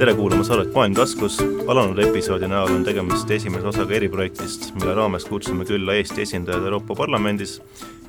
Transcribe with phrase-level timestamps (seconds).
[0.00, 1.34] tere kuulama saadet Maailm taskus,
[1.68, 6.96] alanud episoodi näol on tegemist esimese osaga eriprojektist, mille raames kutsume külla Eesti esindajad Euroopa
[6.96, 7.58] Parlamendis,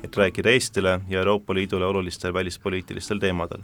[0.00, 3.60] et rääkida Eestile ja Euroopa Liidule olulistel välispoliitilistel teemadel.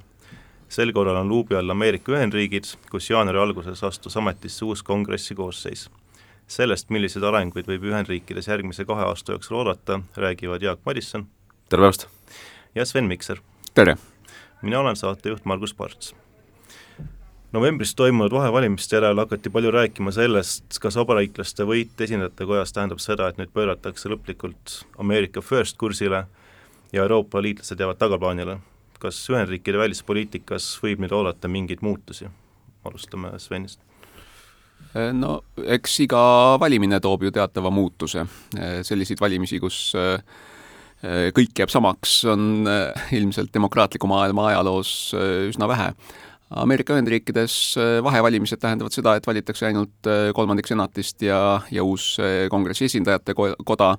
[0.69, 5.88] sel korral on luubi all Ameerika Ühendriigid, kus jaanuari alguses astus ametisse uus kongressi koosseis.
[6.47, 11.26] sellest, milliseid arenguid võib Ühendriikides järgmise kahe aasta jooksul oodata, räägivad Jaak Madisson.
[11.69, 12.06] tere päevast!
[12.74, 13.38] ja Sven Mikser.
[13.74, 13.97] tere!
[14.63, 16.15] mina olen saatejuht Margus Parts
[17.52, 23.29] novembris toimunud vahevalimiste järel hakati palju rääkima sellest, kas vabariiklaste võit esindajate kojas tähendab seda,
[23.29, 26.27] et nüüd pööratakse lõplikult Ameerika first kursile
[26.93, 28.59] ja Euroopa liitlased jäävad tagaplaanile.
[28.98, 32.29] kas Ühendriikide välispoliitikas võib nüüd oodata mingeid muutusi?
[32.84, 33.80] alustame Svenist.
[35.12, 36.21] no eks iga
[36.60, 38.27] valimine toob ju teatava muutuse,
[38.83, 39.95] selliseid valimisi, kus
[41.33, 42.69] kõik jääb samaks, on
[43.12, 45.15] ilmselt demokraatliku maailma ajaloos
[45.49, 45.93] üsna vähe
[46.51, 52.15] Ameerika Ühendriikides äh, vahevalimised tähendavad seda, et valitakse ainult äh, kolmandik senatist ja, ja uus
[52.23, 53.96] äh, kongressi esindajate koda.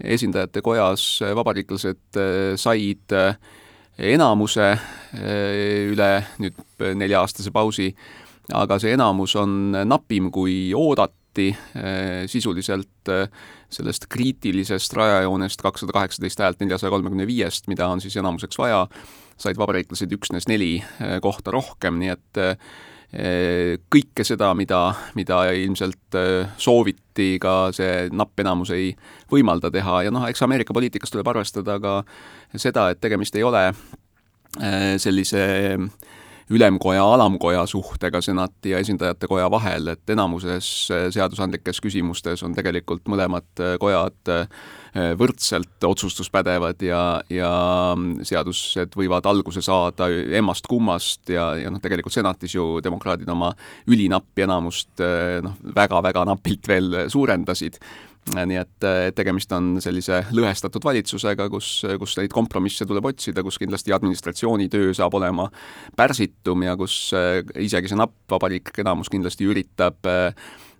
[0.00, 2.16] esindajate kojas vabariiklased
[2.56, 3.12] said
[3.98, 4.68] enamuse
[5.92, 6.08] üle
[6.40, 6.62] nüüd
[6.96, 7.90] nelja-aastase pausi,
[8.56, 11.50] aga see enamus on napim, kui oodati,
[12.32, 13.12] sisuliselt
[13.68, 18.86] sellest kriitilisest rajajoonest kakssada kaheksateist häält neljasaja kolmekümne viiest, mida on siis enamuseks vaja,
[19.40, 24.82] said vabariiklased üksnes neli eh, kohta rohkem, nii et eh, kõike seda, mida,
[25.18, 28.92] mida ilmselt eh, sooviti, ka see napp enamus ei
[29.32, 30.04] võimalda teha.
[30.06, 32.00] Ja noh, eks Ameerika poliitikas tuleb arvestada ka
[32.54, 33.70] seda, et tegemist ei ole
[34.98, 35.42] sellise
[36.50, 43.64] ülemkoja, alamkoja suhtega senati ja esindajate koja vahel, et enamuses seadusandlikes küsimustes on tegelikult mõlemad
[43.80, 44.34] kojad
[44.90, 47.50] Äh, võrdselt otsustuspädevad ja, ja
[48.26, 53.52] seadused võivad alguse saada emmast-kummast ja, ja noh, tegelikult senatis ju demokraadid oma
[53.86, 55.04] ülinappi enamust
[55.46, 57.78] noh, väga-väga napilt veel suurendasid
[58.34, 58.86] nii et
[59.16, 64.94] tegemist on sellise lõhestatud valitsusega, kus, kus neid kompromisse tuleb otsida, kus kindlasti administratsiooni töö
[64.96, 65.48] saab olema
[65.96, 70.34] pärsitum ja kus äh, isegi see napp vabariiklik enamus kindlasti üritab äh,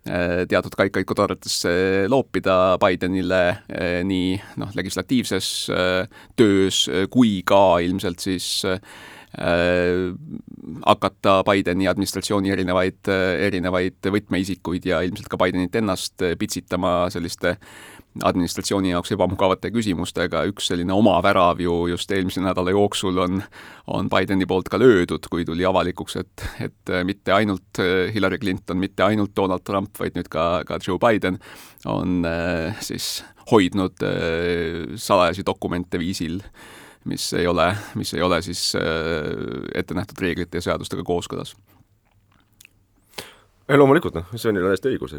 [0.08, 1.70] Äh, teatud kaikaid kodaratesse
[2.08, 8.46] loopida Bidenile äh, nii noh, legislatiivses äh, töös kui ka ilmselt siis
[9.30, 13.06] hakata Bideni administratsiooni erinevaid,
[13.46, 17.54] erinevaid võtmeisikuid ja ilmselt ka Bidenit ennast pitsitama selliste
[18.26, 23.38] administratsiooni jaoks ebamugavate küsimustega, üks selline oma värav ju just eelmise nädala jooksul on,
[23.86, 29.06] on Bideni poolt ka löödud, kui tuli avalikuks, et, et mitte ainult Hillary Clinton, mitte
[29.06, 31.38] ainult Donald Trump, vaid nüüd ka, ka Joe Biden
[31.86, 33.20] on äh, siis
[33.50, 36.40] hoidnud äh, salajasi dokumente viisil,
[37.04, 38.82] mis ei ole, mis ei ole siis äh,
[39.74, 41.54] ette nähtud reeglite ja seadustega kooskõlas.
[43.70, 45.14] Ei loomulikult noh, Svenil on täiesti õigus,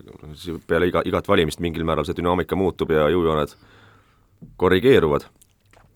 [0.67, 3.55] peale iga, igat valimist mingil määral see dünaamika muutub ja jõujooned
[4.59, 5.23] korrigeeruvad,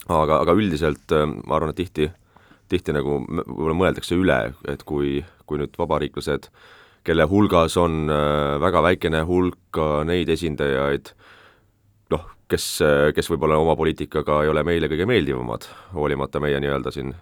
[0.08, 2.10] aga, aga üldiselt äh, ma arvan, et tihti,
[2.72, 4.40] tihti nagu võib-olla mõeldakse üle,
[4.72, 6.50] et kui, kui nüüd vabariiklased,
[7.06, 11.12] kelle hulgas on äh, väga väikene hulk neid esindajaid,
[12.52, 12.66] kes,
[13.16, 17.14] kes võib-olla oma poliitikaga ei ole meile kõige meeldivamad, hoolimata meie nii-öelda siin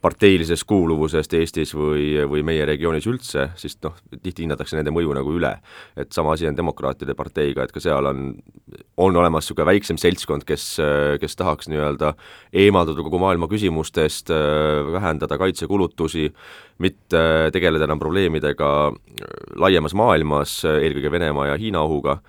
[0.00, 5.34] parteilisest kuuluvusest Eestis või, või meie regioonis üldse, siis noh, tihti hinnatakse nende mõju nagu
[5.36, 5.52] üle.
[5.96, 8.30] et sama asi on demokraatide parteiga, et ka seal on,
[8.96, 10.64] on olemas niisugune väiksem seltskond, kes,
[11.20, 12.14] kes tahaks nii-öelda
[12.52, 14.32] eemalduda kogu maailma küsimustest,
[14.92, 16.30] vähendada kaitsekulutusi,
[16.78, 18.70] mitte tegeleda enam probleemidega
[19.60, 22.20] laiemas maailmas, eelkõige Venemaa ja Hiina ohuga,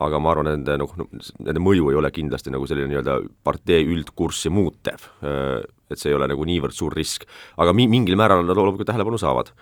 [0.00, 0.94] aga ma arvan, nende noh,
[1.38, 5.08] nende mõju ei ole kindlasti nagu selline nii-öelda partei üldkurssi muutev
[5.90, 7.26] et see ei ole nagu niivõrd suur risk.
[7.56, 9.52] aga mi-, mingil määral nad loomulikult tähelepanu saavad.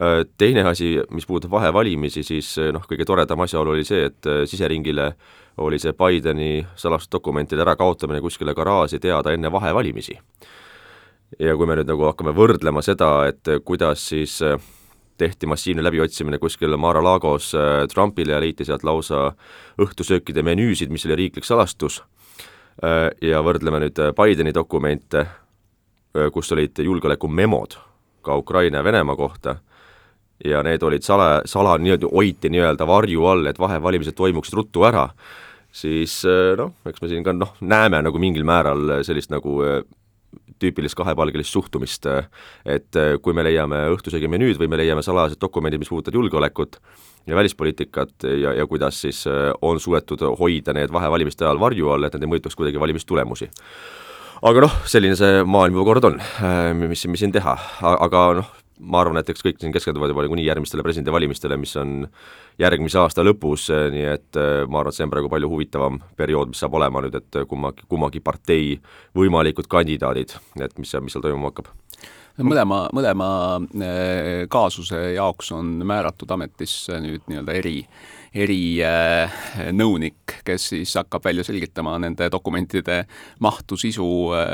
[0.00, 4.28] Äh, teine asi, mis puudutab vahevalimisi, siis äh, noh, kõige toredam asjaolu oli see, et
[4.28, 5.12] äh, siseringile
[5.60, 10.18] oli see Bideni salastusdokumentide ärakaotamine kuskile garaaži teada enne vahevalimisi.
[11.38, 14.40] ja kui me nüüd nagu hakkame võrdlema seda, et kuidas siis
[15.20, 17.52] tehti massiivne läbiotsimine kuskil Mar-a-Lagos
[17.92, 19.28] Trumpile ja leiti sealt lausa
[19.80, 22.00] õhtusöökide menüüsid, mis oli riiklik salastus,
[23.22, 25.26] ja võrdleme nüüd Bideni dokumente
[26.32, 27.76] kus olid julgeolekumemod
[28.22, 29.56] ka Ukraina ja Venemaa kohta
[30.44, 35.06] ja need olid sala, sala nii-öelda hoiti nii-öelda varju all, et vahevalimised toimuksid ruttu ära,
[35.72, 36.22] siis
[36.58, 39.60] noh, eks me siin ka noh, näeme nagu mingil määral sellist nagu
[40.60, 42.06] tüüpilist kahepalgelist suhtumist,
[42.64, 46.80] et kui me leiame õhtusöögi menüüd või me leiame salajased dokumendid, mis puudutavad julgeolekut
[47.26, 49.24] ja välispoliitikat ja, ja kuidas siis
[49.62, 53.50] on suudetud hoida need vahevalimiste ajal varju all, et nad ei mõjutaks kuidagi valimistulemusi.
[54.40, 57.52] Aga noh, selline see maailm juba kord on, äh, mis, mis siin teha,
[57.90, 62.06] aga noh, ma arvan, et eks kõik siin keskenduvad juba niikuinii järgmistele presidendivalimistele, mis on
[62.60, 66.62] järgmise aasta lõpus, nii et ma arvan, et see on praegu palju huvitavam periood, mis
[66.62, 68.74] saab olema nüüd, et kummagi, kummagi partei
[69.16, 71.70] võimalikud kandidaadid, et mis mis seal toimuma hakkab.
[72.40, 73.26] Mõlema, mõlema
[74.48, 77.82] kaasuse jaoks on määratud ametisse nüüd nii-öelda eri
[78.34, 83.04] erinõunik, kes siis hakkab välja selgitama nende dokumentide
[83.42, 84.06] mahtu, sisu,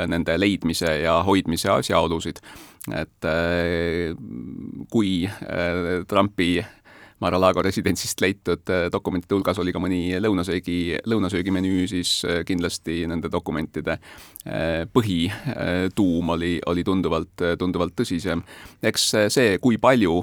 [0.09, 2.41] nende leidmise ja hoidmise asjaolusid.
[2.95, 4.15] et äh,
[4.89, 6.63] kui äh, Trumpi
[7.19, 13.31] Mar-a-Lago residentsist leitud äh, dokumentide hulgas oli ka mõni lõunasöögi, lõunasöögimenüü, siis äh, kindlasti nende
[13.33, 18.43] dokumentide äh, põhituum oli, oli tunduvalt, tunduvalt tõsisem.
[18.85, 20.19] eks see, kui palju,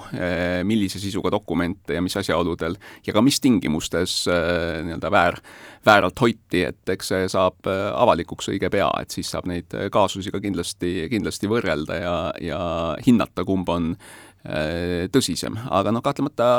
[0.65, 2.77] millise sisuga dokumente ja mis asjaoludel
[3.07, 5.39] ja ka mis tingimustes nii-öelda väär,
[5.87, 10.41] vääralt hoiti, et eks see saab avalikuks õige pea, et siis saab neid kaasusi ka
[10.45, 12.61] kindlasti, kindlasti võrrelda ja, ja
[13.07, 16.59] hinnata, kumb on Äh, tõsisem, aga noh, kahtlemata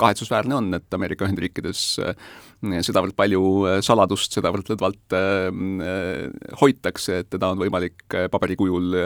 [0.00, 2.32] kahetsusväärne on, et Ameerika Ühendriikides äh,
[2.82, 5.14] sedavõrd palju äh, saladust, sedavõrd lõdvalt
[6.60, 8.96] hoitakse, et teda on võimalik paberikujul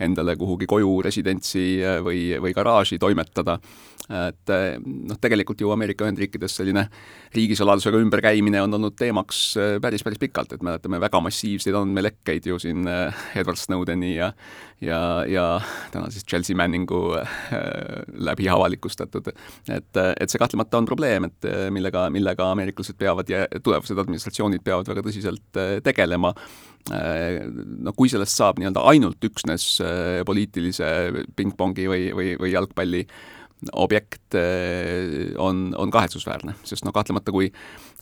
[0.00, 1.66] endale kuhugi koju, residentsi
[2.04, 3.58] või, või garaaži toimetada.
[4.06, 6.84] Et eh, noh, tegelikult ju Ameerika Ühendriikides selline
[7.34, 12.60] riigisaladusega ümberkäimine on olnud teemaks eh, päris, päris pikalt, et mäletame väga massiivseid andmelekkeid ju
[12.62, 14.30] siin Edward Snowdeni ja
[14.84, 15.44] ja, ja
[15.90, 17.16] täna siis Chelsea Manningu
[18.28, 19.32] läbi avalikustatud.
[19.72, 24.92] et, et see kahtlemata on probleem, et millega, millega ameeriklased peavad ja tulevased administratsioonid peavad
[24.92, 26.34] väga tõsiselt tegelema
[26.90, 29.64] no kui sellest saab nii-öelda ainult üksnes
[30.26, 30.90] poliitilise
[31.34, 33.02] pingpongi või, või, või jalgpalli
[33.72, 37.50] objekt eh, on, on kahetsusväärne, sest no kahtlemata kui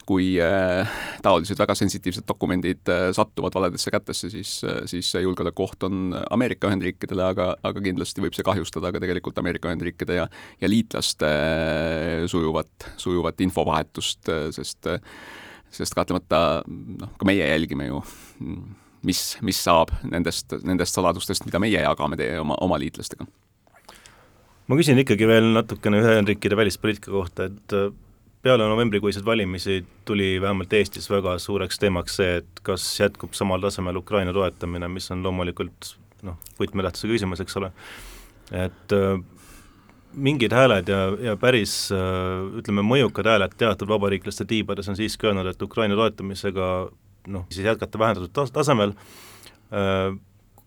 [0.04, 5.86] kui äh, taolised väga sensitiivsed dokumendid äh, satuvad valedesse kätesse, siis äh,, siis see julgeolekuoht
[5.88, 10.28] on Ameerika Ühendriikidele, aga, aga kindlasti võib see kahjustada ka tegelikult Ameerika Ühendriikide ja
[10.60, 15.00] ja liitlaste äh, sujuvat, sujuvat infovahetust äh,, sest äh,
[15.74, 18.00] sest kahtlemata noh, ka meie jälgime ju
[19.04, 23.26] mis, mis saab nendest, nendest saladustest, mida meie jagame teie oma, oma liitlastega.
[24.64, 27.90] Ma küsin ikkagi veel natukene Ühendriikide välispoliitika kohta, et äh,
[28.44, 34.00] peale novembrikuiseid valimisi tuli vähemalt Eestis väga suureks teemaks see, et kas jätkub samal tasemel
[34.00, 35.94] Ukraina toetamine, mis on loomulikult
[36.24, 37.72] noh, võtmetähtsusega küsimus, eks ole,
[38.64, 39.20] et äh,
[40.16, 41.00] mingid hääled ja,
[41.30, 46.68] ja päris äh, ütleme, mõjukad hääled teatud vabariiklaste tiibades on siiski öelnud, et Ukraina toetamisega
[47.32, 48.94] noh, siis jätkata vähendatud tas-, tasemel.
[49.72, 50.14] Äh,,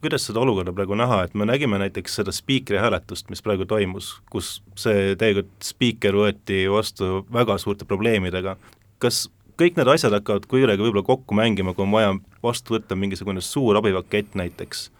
[0.01, 4.11] kuidas seda olukorda praegu näha, et me nägime näiteks seda spiikri hääletust, mis praegu toimus,
[4.29, 8.57] kus see tegelikult spiiker võeti vastu väga suurte probleemidega,
[9.01, 9.25] kas
[9.57, 12.13] kõik need asjad hakkavad kuidagi võib-olla kokku mängima, kui on vaja
[12.43, 14.91] vastu võtta mingisugune suur abipakett näiteks,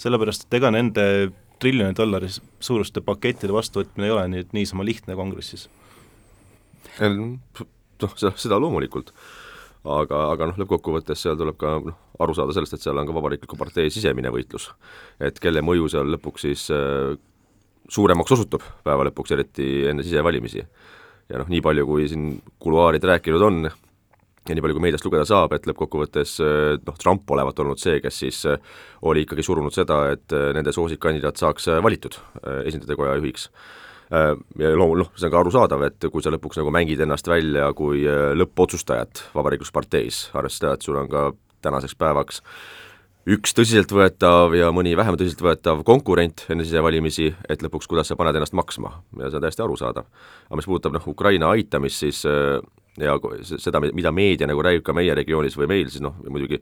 [0.00, 1.06] sellepärast et ega nende
[1.62, 2.30] triljoni dollari
[2.60, 5.68] suuruste pakettide vastuvõtmine ei ole nüüd niisama lihtne kongressis?
[7.00, 9.14] noh, seda, loomulikult
[9.84, 13.14] aga, aga noh, lõppkokkuvõttes seal tuleb ka noh, aru saada sellest, et seal on ka
[13.16, 14.70] Vabariikliku partei sisemine võitlus.
[15.20, 17.14] et kelle mõju seal lõpuks siis äh,
[17.88, 20.64] suuremaks osutub päeva lõpuks, eriti enne sisevalimisi.
[21.28, 23.70] ja noh, nii palju, kui siin kuluaarid rääkinud on,
[24.48, 27.96] ja nii palju, kui meediast lugeda saab, et lõppkokkuvõttes äh, noh, Trump olevat olnud see,
[28.04, 28.60] kes siis äh,
[29.08, 32.18] oli ikkagi surunud seda, et äh, nende soosikkandidaat saaks valitud
[32.64, 33.48] esindajate koja juhiks
[34.60, 37.70] ja loomul-, noh, see on ka arusaadav, et kui sa lõpuks nagu mängid ennast välja
[37.74, 38.04] kui
[38.36, 41.22] lõppotsustajat Vabariiklikus parteis, arvestades seda, et sul on ka
[41.64, 42.42] tänaseks päevaks
[43.34, 48.54] üks tõsiseltvõetav ja mõni vähem tõsiseltvõetav konkurent enne sisevalimisi, et lõpuks, kuidas sa paned ennast
[48.54, 48.92] maksma
[49.22, 50.06] ja see on täiesti arusaadav.
[50.50, 52.22] aga mis puudutab noh, Ukraina aitamist, siis
[53.00, 56.60] ja seda, mida meedia nagu räägib ka meie regioonis või meil, siis noh, muidugi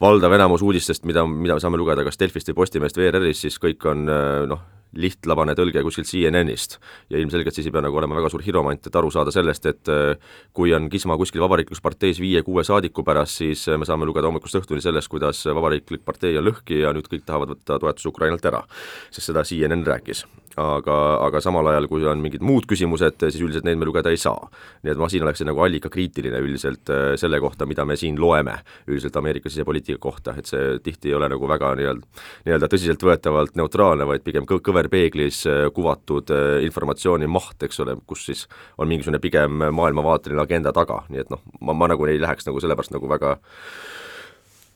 [0.00, 3.86] valdav enamus uudistest, mida, mida saame lugeda kas Delfist või Postimehest või ERR-ist, siis kõik
[3.88, 4.04] on
[4.50, 4.64] noh,
[5.00, 6.78] lihtlabane tõlge kuskilt CNN-ist.
[7.10, 9.92] ja ilmselgelt siis ei pea nagu olema väga suur hiromant, et aru saada sellest, et
[9.92, 10.14] äh,
[10.52, 14.60] kui on kisma kuskil Vabariiklikus parteis viie-kuue saadiku pärast, siis äh, me saame lugeda hommikust
[14.62, 18.64] õhtuni sellest, kuidas Vabariiklik partei on lõhki ja nüüd kõik tahavad võtta toetuse Ukrainalt ära.
[19.10, 20.24] sest seda CNN rääkis
[20.60, 20.96] aga,
[21.26, 24.48] aga samal ajal, kui on mingid muud küsimused, siis üldiselt neid me lugeda ei saa.
[24.84, 28.56] nii et ma siin oleksin nagu allikakriitiline üldiselt äh, selle kohta, mida me siin loeme
[28.86, 34.06] üldiselt Ameerika sisepoliitika kohta, et see tihti ei ole nagu väga nii-öelda, nii-öelda tõsiseltvõetavalt neutraalne,
[34.08, 38.44] vaid pigem kõ-, kõverpeeglis äh, kuvatud äh, informatsiooni maht, eks ole, kus siis
[38.78, 42.60] on mingisugune pigem maailmavaateline agenda taga, nii et noh, ma, ma nagu ei läheks nagu
[42.60, 43.38] sellepärast nagu väga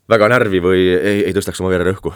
[0.09, 2.15] väga närvi või ei, ei tõstaks oma vere rõhku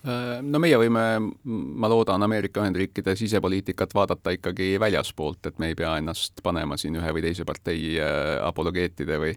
[0.00, 1.02] Äh, no meie võime,
[1.44, 6.96] ma loodan, Ameerika Ühendriikide sisepoliitikat vaadata ikkagi väljaspoolt, et me ei pea ennast panema siin
[6.96, 7.98] ühe või teise partei
[8.46, 9.34] apologeetide või,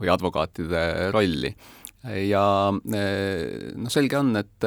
[0.00, 1.52] või advokaatide rolli.
[2.14, 4.66] Ja noh, selge on, et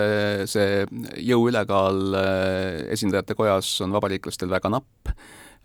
[0.49, 0.83] see
[1.23, 2.15] jõu ülekaal
[2.91, 5.13] esindajate kojas on vabariiklastel väga napp,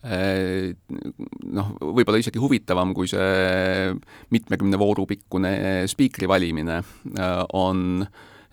[0.05, 3.95] noh, võib-olla isegi huvitavam kui see
[4.35, 5.55] mitmekümne vooru pikkune
[5.91, 6.83] spiikri valimine
[7.57, 8.05] on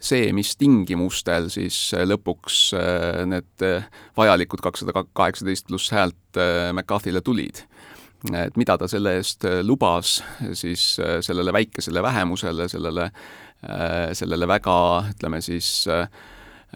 [0.02, 2.62] see, mis tingimustel siis lõpuks
[3.30, 3.68] need
[4.18, 6.40] vajalikud kakssada kaheksateist pluss häält
[6.72, 7.66] McCarthy'le tulid
[8.30, 10.20] et mida ta selle eest lubas
[10.54, 10.84] siis
[11.26, 13.08] sellele väikesele vähemusele, sellele,
[14.14, 14.78] sellele väga,
[15.16, 16.06] ütleme siis äh,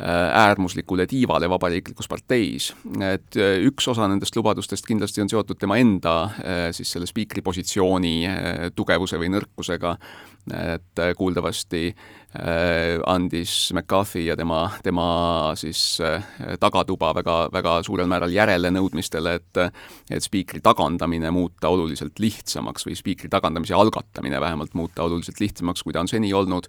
[0.02, 2.74] Äh, äärmuslikule tiivale vabariiklikus parteis.
[3.14, 7.40] et äh, üks osa nendest lubadustest kindlasti on seotud tema enda äh, siis selle spiikri
[7.42, 8.28] positsiooni
[8.76, 9.94] tugevuse või nõrkusega,
[10.76, 11.96] et kuuldavasti
[12.36, 15.06] andis McCarthy ja tema, tema
[15.56, 16.02] siis
[16.60, 19.62] tagatuba väga, väga suurel määral järele nõudmistele, et
[20.12, 25.96] et spiikri tagandamine muuta oluliselt lihtsamaks või spiikri tagandamise algatamine vähemalt muuta oluliselt lihtsamaks, kui
[25.96, 26.68] ta on seni olnud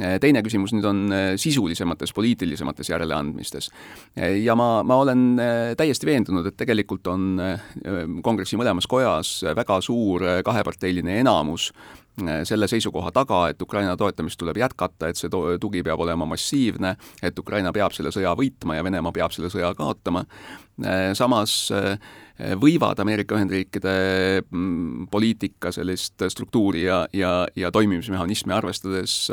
[0.00, 1.00] Eh, teine küsimus nüüd on
[1.36, 3.68] sisulisemates, poliitilisemates järeleandmistes.
[4.40, 5.24] Ja ma, ma olen
[5.76, 7.36] täiesti veendunud, et tegelikult on
[8.24, 11.70] kongressi mõlemas kojas väga suur kaheparteiline enamus
[12.44, 17.38] selle seisukoha taga, et Ukraina toetamist tuleb jätkata, et see tugi peab olema massiivne, et
[17.38, 20.24] Ukraina peab selle sõja võitma ja Venemaa peab selle sõja kaotama.
[21.14, 21.72] samas
[22.60, 23.94] võivad Ameerika Ühendriikide
[24.50, 29.30] mm, poliitika sellist struktuuri ja, ja, ja toimimismehhanismi arvestades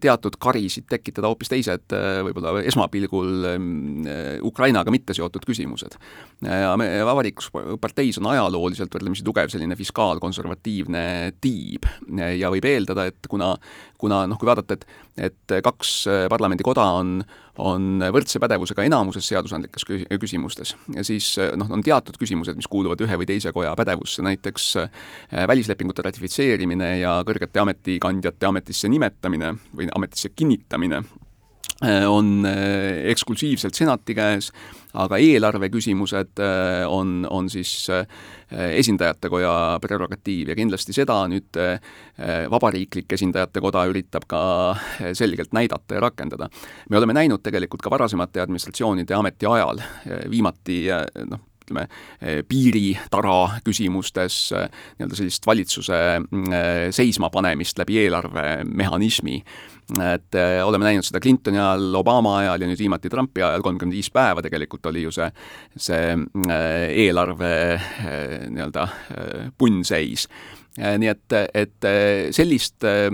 [0.00, 1.92] teatud karisid tekitada hoopis teised,
[2.24, 4.06] võib-olla esmapilgul mm,
[4.48, 5.98] Ukrainaga mitte seotud küsimused.
[6.40, 7.50] vabariiklus
[7.80, 11.84] parteis on ajalooliselt võrdlemisi tugev selline fiskaalkonservatiivne tiib
[12.16, 13.52] ja võib eeldada, et kuna,
[14.00, 15.90] kuna noh, kui vaadata, et et kaks
[16.28, 17.22] parlamendikoda on,
[17.64, 19.86] on võrdse pädevusega enamuses seadusandlikes
[20.20, 24.66] küsimustes ja siis noh, on teatud küsimused, mis kuuluvad ühe või teise koja pädevusse, näiteks
[25.48, 29.25] välislepingute ratifitseerimine ja kõrgete ametikandjate ametisse nimetamine
[29.76, 31.02] või ametisse kinnitamine
[31.84, 34.46] Äh, on äh, eksklusiivselt senati käes,
[34.96, 37.90] aga eelarve küsimused äh, on, on siis
[38.48, 39.50] esindajatekoja
[39.82, 41.58] prerogatiiv ja kindlasti seda nüüd
[42.52, 44.40] vabariiklik esindajatekoda üritab ka
[45.18, 46.48] selgelt näidata ja rakendada.
[46.88, 49.82] me oleme näinud tegelikult ka varasemate administratsioonide ametiajal,
[50.30, 50.84] viimati
[51.26, 51.86] noh, ütleme,
[52.48, 55.98] piiritara küsimustes nii-öelda sellist valitsuse
[56.94, 59.40] seismapanemist läbi eelarvemehhanismi.
[60.02, 64.10] Et oleme näinud seda Clintoni ajal, Obama ajal ja nüüd viimati Trumpi ajal, kolmkümmend viis
[64.14, 65.28] päeva tegelikult oli ju see,
[65.78, 67.52] see äh, eelarve
[68.50, 68.88] nii-öelda
[69.58, 70.26] punnseis
[70.76, 73.08] nii et, et äh, sellist äh,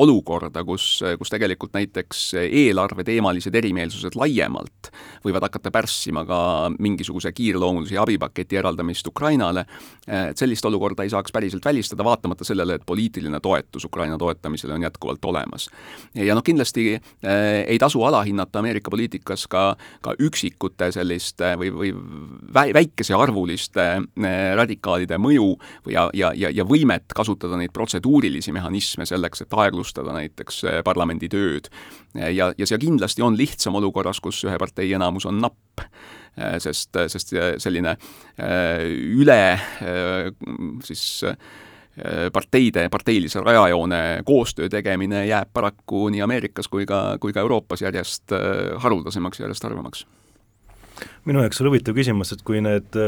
[0.00, 0.86] olukorda, kus,
[1.18, 4.90] kus tegelikult näiteks eelarveteemalised erimeelsused laiemalt
[5.24, 6.38] võivad hakata pärssima ka
[6.78, 9.64] mingisuguse kiirloomulise abipaketi eraldamist Ukrainale,
[10.04, 14.84] et sellist olukorda ei saaks päriselt välistada, vaatamata sellele, et poliitiline toetus Ukraina toetamisele on
[14.84, 15.68] jätkuvalt olemas.
[16.14, 16.98] ja noh, kindlasti
[17.66, 19.64] ei tasu alahinnata Ameerika poliitikas ka,
[20.04, 21.94] ka üksikute selliste või, või
[22.54, 23.86] väikesearvuliste
[24.56, 25.48] radikaalide mõju
[25.90, 30.80] ja, ja, ja, ja ja võimet kasutada neid protseduurilisi mehhanisme selleks, et aeglustada näiteks eh,
[30.84, 31.68] parlamendi tööd.
[32.14, 36.96] ja, ja see kindlasti on lihtsam olukorras, kus ühe partei enamus on napp eh, sest,
[37.12, 37.96] sest selline
[38.38, 38.88] eh,
[39.20, 39.40] üle
[40.84, 41.22] siis
[42.34, 48.34] parteide, parteilise rajajoone koostöö tegemine jääb paraku nii Ameerikas kui ka, kui ka Euroopas järjest
[48.82, 50.02] haruldasemaks, järjest harvemaks.
[51.24, 52.98] minu jaoks oli huvitav küsimus, et kui need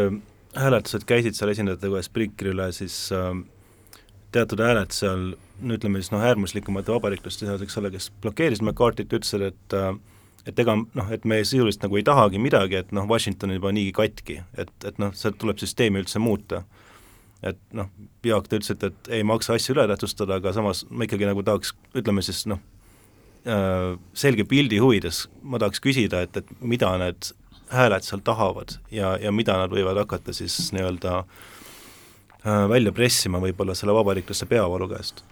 [0.57, 3.31] hääletused käisid seal esindajate kojas Priikri üle, siis äh,
[4.35, 9.13] teatud hääled seal, no ütleme siis noh, äärmuslikumate vabariiklaste seas, eks ole, kes blokeerisid McCarthy't,
[9.13, 9.95] ütlesid, et äh,
[10.47, 13.73] et ega noh, et me sisuliselt nagu ei tahagi midagi, et noh, Washington on juba
[13.75, 16.63] niigi katki, et, et noh, sealt tuleb süsteemi üldse muuta.
[17.47, 17.91] et noh,
[18.25, 21.75] Jaak, te ütlesite, et ei maksa asju üle tähtsustada, aga samas ma ikkagi nagu tahaks,
[21.95, 22.63] ütleme siis noh,
[23.47, 27.33] äh, selge pildi huvides ma tahaks küsida, et, et mida need
[27.73, 33.75] hääled seal tahavad ja, ja mida nad võivad hakata siis nii-öelda äh, välja pressima võib-olla
[33.75, 35.25] selle vabariiklaste peavalu käest?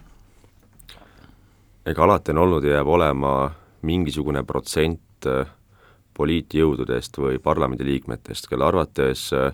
[1.85, 3.35] ega alati on olnud ja jääb olema
[3.85, 5.47] mingisugune protsent äh,
[6.15, 9.51] poliitjõududest või parlamendiliikmetest, kelle arvates äh,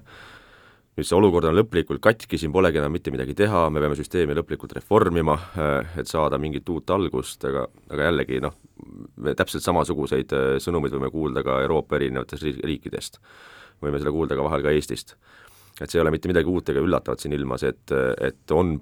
[0.97, 4.35] nüüd see olukord on lõplikult katki, siin polegi enam mitte midagi teha, me peame süsteemi
[4.35, 5.37] lõplikult reformima,
[5.99, 8.57] et saada mingit uut algust, aga, aga jällegi noh,
[9.23, 13.21] me täpselt samasuguseid äh, sõnumeid võime kuulda ka Euroopa erinevatest riikidest.
[13.81, 15.15] võime seda kuulda ka vahel ka Eestist.
[15.81, 18.75] et see ei ole mitte midagi uut ega üllatavat siin ilmas, et, et on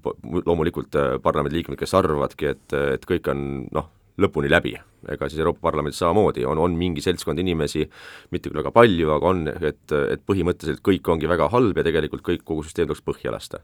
[0.46, 4.74] loomulikult äh, parlamendiliikmed, kes arvavadki, et, et kõik on noh, lõpuni läbi,
[5.10, 7.86] ega siis Euroopa Parlamendis samamoodi on, on mingi seltskond inimesi,
[8.34, 12.26] mitte küll väga palju, aga on, et, et põhimõtteliselt kõik ongi väga halb ja tegelikult
[12.26, 13.64] kõik, kogu süsteem tuleks põhja lasta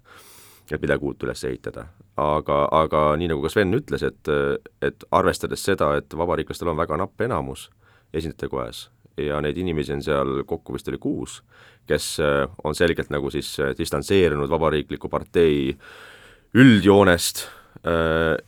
[0.74, 1.86] et midagi uut üles ehitada.
[2.18, 4.32] aga, aga nii, nagu ka Sven ütles, et,
[4.82, 7.68] et arvestades seda, et vabariiklastel on väga napp enamus
[8.16, 11.40] esindajate kojas ja neid inimesi on seal kokku vist oli kuus,
[11.88, 12.18] kes
[12.64, 15.76] on selgelt nagu siis distantseerunud vabariikliku partei
[16.56, 17.46] üldjoonest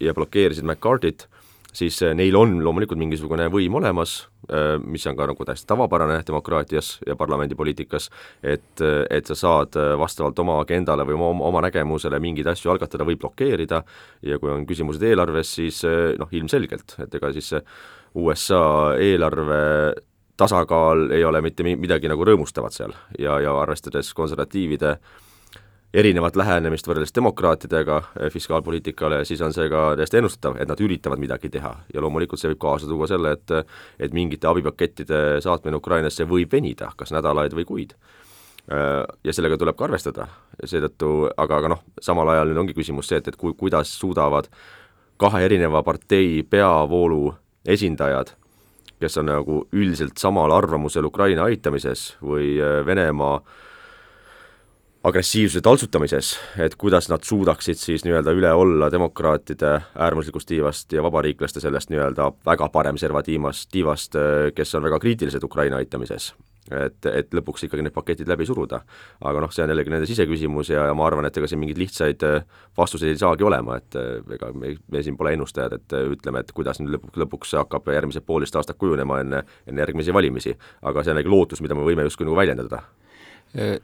[0.02, 1.28] ja blokeerisid McCarthy't
[1.78, 4.18] siis äh, neil on loomulikult mingisugune võim olemas,
[4.50, 8.10] äh, mis on ka nagu täiesti tavapärane demokraatias ja parlamendipoliitikas,
[8.42, 13.06] et, äh, et sa saad vastavalt oma agendale või oma, oma nägemusele mingeid asju algatada
[13.08, 13.84] või blokeerida
[14.26, 15.84] ja kui on küsimused eelarves, siis
[16.20, 17.54] noh, ilmselgelt, et ega siis
[18.18, 18.64] USA
[19.02, 19.62] eelarve
[20.38, 22.94] tasakaal ei ole mitte midagi nagu rõõmustavat seal.
[23.20, 25.27] Ja, ja arvestades konservatiivide äh,
[25.98, 31.22] erinevat lähenemist võrreldes demokraatidega eh, fiskaalpoliitikale, siis on see ka täiesti ennustatav, et nad üritavad
[31.22, 33.56] midagi teha ja loomulikult see võib kaasa tuua selle, et
[34.00, 37.96] et mingite abipakettide saatmine Ukrainasse võib venida kas nädalaid või kuid.
[38.68, 40.28] Eh, ja sellega tuleb ka arvestada,
[40.64, 44.52] seetõttu, aga, aga noh, samal ajal nüüd ongi küsimus see, et, et ku-, kuidas suudavad
[45.18, 47.32] kahe erineva partei peavoolu
[47.66, 48.36] esindajad,
[49.02, 53.64] kes on nagu üldiselt samal arvamusel Ukraina aitamises või eh, Venemaa äh,
[55.08, 61.64] agressiivsuse taltsutamises, et kuidas nad suudaksid siis nii-öelda üle olla demokraatide äärmuslikust tiivast ja vabariiklaste
[61.64, 64.18] sellest nii-öelda väga paremservatiivast tiivast,
[64.56, 66.34] kes on väga kriitilised Ukraina aitamises.
[66.68, 68.82] et, et lõpuks ikkagi need paketid läbi suruda.
[69.24, 71.80] aga noh, see on jällegi nende siseküsimus ja, ja ma arvan, et ega siin mingeid
[71.80, 72.28] lihtsaid
[72.78, 73.96] vastuseid ei saagi olema, et
[74.36, 78.28] ega me, me siin pole ennustajad, et ütleme, et kuidas nüüd lõpuks, lõpuks hakkab järgmised
[78.28, 80.58] poolteist aastat kujunema enne, enne järgmisi valimisi.
[80.82, 83.07] aga see on nagu lootus, mida me võime justkui nagu väljendada Äh,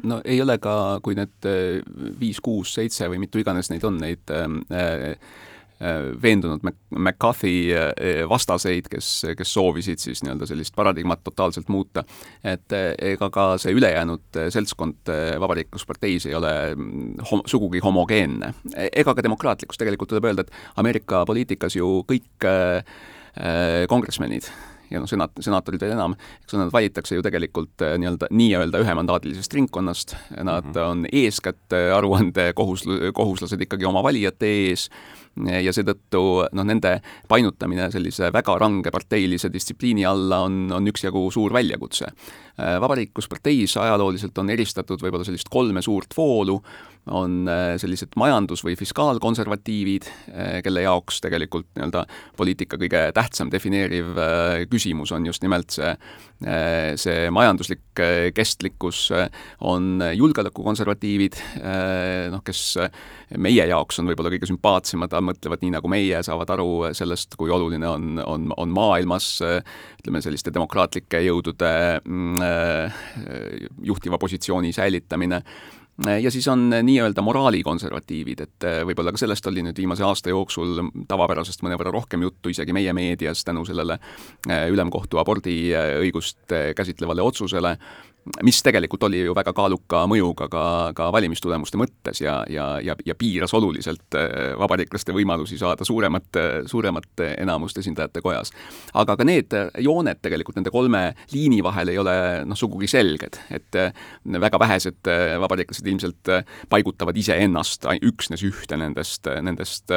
[0.04, 1.80] no ei ole ka, kui need äh,
[2.20, 5.18] viis, kuus, seitse või mitu iganes neid on, neid äh,
[6.24, 6.62] veendunud
[6.96, 7.74] McCarthy
[8.30, 12.06] vastaseid, kes, kes soovisid siis nii-öelda sellist paradigmat totaalselt muuta.
[12.40, 15.12] et ega ka see ülejäänud seltskond
[15.44, 18.54] Vabariiklusparteis ei ole mm, hom-, sugugi homogeenne.
[18.94, 22.48] ega ka demokraatlikkus, tegelikult tuleb öelda, et Ameerika poliitikas ju kõik
[23.90, 24.48] kongresmenid
[24.94, 29.58] ja noh, senat, senaatorid veel enam, eks nad valitakse ju tegelikult äh, nii-öelda, nii-öelda ühemandaadilisest
[29.58, 30.92] ringkonnast, nad mm -hmm.
[30.92, 34.90] on eeskätt äh, aruande kohus, kohuslased ikkagi oma valijate ees
[35.64, 36.22] ja seetõttu
[36.54, 42.06] noh, nende painutamine sellise väga range parteilise distsipliini alla on, on üksjagu suur väljakutse.
[42.06, 46.60] Äh, vabariiklusparteis ajalooliselt on eristatud võib-olla sellist kolme suurt voolu,
[47.12, 52.06] on äh, sellised majandus- või fiskaalkonservatiivid, äh, kelle jaoks tegelikult nii-öelda
[52.38, 55.92] poliitika kõige tähtsam defineeriv äh, küsimus on just nimelt see,
[57.00, 58.02] see majanduslik
[58.36, 59.06] kestlikkus,
[59.64, 61.38] on julgeolekukonservatiivid,
[62.34, 62.62] noh, kes
[63.40, 67.88] meie jaoks on võib-olla kõige sümpaatsemad, mõtlevad nii, nagu meie, saavad aru sellest, kui oluline
[67.88, 71.72] on, on, on maailmas ütleme, selliste demokraatlike jõudude
[72.04, 72.44] mm,
[73.88, 75.40] juhtiva positsiooni säilitamine
[76.22, 80.80] ja siis on nii-öelda moraalikonservatiivid, et äh, võib-olla ka sellest oli nüüd viimase aasta jooksul
[81.08, 84.00] tavapärasest mõnevõrra rohkem juttu isegi meie meedias tänu sellele
[84.50, 87.76] äh, ülemkohtu abordiõigust äh, käsitlevale otsusele,
[88.44, 90.64] mis tegelikult oli ju väga kaaluka mõjuga ka,
[90.96, 97.24] ka valimistulemuste mõttes ja, ja, ja, ja piiras oluliselt äh, vabariiklaste võimalusi saada suuremat, suuremat
[97.38, 98.54] enamust esindajate kojas.
[98.94, 102.16] aga ka need jooned tegelikult nende kolme liini vahel ei ole
[102.48, 103.92] noh, sugugi selged, et äh,
[104.48, 106.34] väga vähesed äh, vabariiklased ilmselt
[106.70, 109.92] paigutavad iseennast üksnes ühte nendest, nendest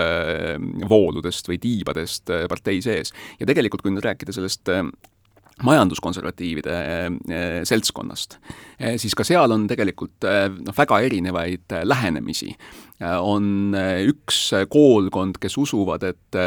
[0.88, 3.12] vooludest või tiibadest partei sees.
[3.40, 4.70] ja tegelikult, kui nüüd rääkida sellest
[5.64, 8.36] majanduskonservatiivide eh, seltskonnast,
[8.78, 12.52] eh, siis ka seal on tegelikult eh, noh, väga erinevaid lähenemisi.
[13.20, 13.76] on
[14.08, 14.38] üks
[14.72, 16.38] koolkond, kes usuvad, et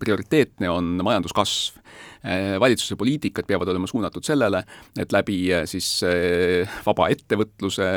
[0.00, 1.78] prioriteetne on majanduskasv
[2.62, 4.62] valitsuse poliitikad peavad olema suunatud sellele,
[4.98, 7.88] et läbi äh, siis äh, vaba ettevõtluse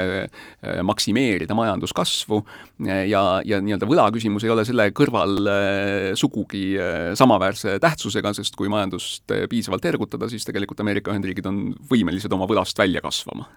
[0.86, 2.40] maksimeerida majanduskasvu
[3.10, 5.38] ja, ja nii-öelda võlaküsimus ei ole selle kõrval
[6.18, 6.64] sugugi
[7.18, 12.80] samaväärse tähtsusega, sest kui majandust piisavalt ergutada, siis tegelikult Ameerika Ühendriigid on võimelised oma võlast
[12.82, 13.48] välja kasvama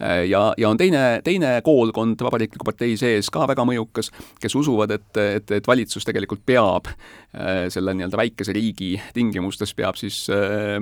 [0.00, 4.10] ja, ja on teine, teine koolkond Vabariikliku partei sees ka väga mõjukas,
[4.42, 10.00] kes usuvad, et, et, et valitsus tegelikult peab äh, selle nii-öelda väikese riigi tingimustes, peab
[10.00, 10.78] siis äh,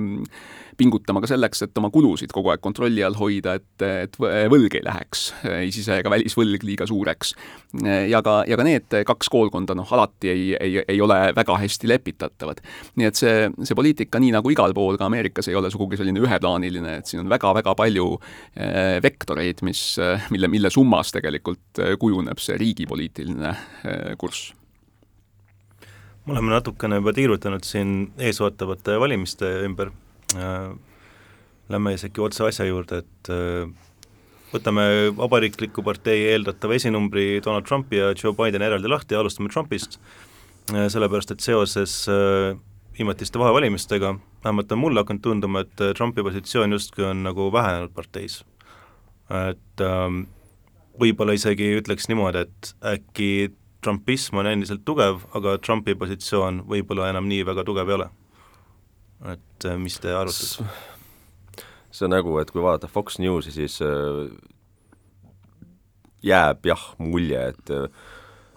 [0.81, 4.83] pingutama ka selleks, et oma kulusid kogu aeg kontrolli all hoida, et, et võlg ei
[4.85, 7.35] läheks, ei sise- ega välisvõlg liiga suureks.
[8.09, 11.89] ja ka, ja ka need kaks koolkonda noh, alati ei, ei, ei ole väga hästi
[11.91, 12.61] lepitatavad.
[12.99, 16.23] nii et see, see poliitika, nii nagu igal pool, ka Ameerikas, ei ole sugugi selline
[16.23, 18.07] üheplaaniline, et siin on väga-väga palju
[18.55, 19.83] eh, vektoreid, mis,
[20.33, 24.51] mille, mille summas tegelikult kujuneb see riigipoliitiline eh, kurss
[26.21, 33.01] me oleme natukene juba tiirutanud siin eesootavate valimiste ümber Äh, lähme isegi otse asja juurde,
[33.03, 33.69] et äh,
[34.51, 34.83] võtame
[35.17, 39.99] vabariikliku partei eeldatava esinumbri Donald Trumpi ja Joe Bideni eraldi lahti ja alustame Trumpist,
[40.71, 41.93] sellepärast et seoses
[42.97, 44.13] viimatiste vahevalimistega,
[44.43, 48.43] vähemalt on mulle hakanud tunduma, et Trumpi positsioon justkui on nagu vähenenud parteis.
[49.31, 50.25] et ähm,
[50.99, 57.29] võib-olla isegi ütleks niimoodi, et äkki trumpism on endiselt tugev, aga Trumpi positsioon võib-olla enam
[57.29, 58.09] nii väga tugev ei ole.
[59.29, 60.65] Et äh, mis te arvate?
[61.91, 64.31] see on nagu, et kui vaadata Fox Newsi, siis äh,
[66.25, 67.87] jääb jah mulje, et äh,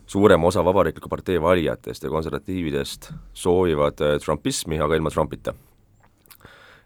[0.06, 5.54] suurem osa Vabariikliku partei valijatest ja konservatiividest soovivad trumpismi, aga ilma Trumpita.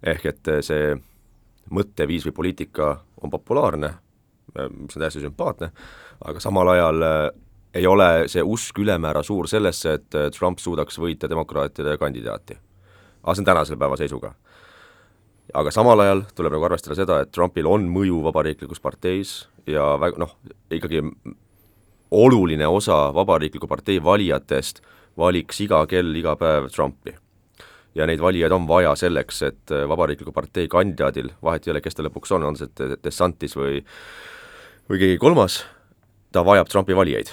[0.02, 0.92] ehk et see
[1.74, 3.90] mõtteviis või poliitika on populaarne,
[4.54, 5.72] mis on täiesti sümpaatne,
[6.24, 7.02] aga samal ajal
[7.74, 12.56] ei ole see usk ülemäära suur sellesse, et Trump suudaks võita demokraatide kandidaati.
[13.28, 14.32] Aga see on tänase päeva seisuga.
[15.54, 20.20] aga samal ajal tuleb nagu arvestada seda, et Trumpil on mõju vabariiklikus parteis ja väga
[20.20, 20.34] noh,
[20.70, 21.00] ikkagi
[22.10, 24.82] oluline osa Vabariikliku partei valijatest
[25.16, 27.14] valiks iga kell, iga päev Trumpi.
[27.94, 32.04] ja neid valijaid on vaja selleks, et Vabariikliku partei kandidaadil, vahet ei ole, kes ta
[32.04, 33.82] lõpuks on, on see DeSantis või
[34.88, 35.64] või keegi kolmas,
[36.32, 37.32] ta vajab Trumpi valijaid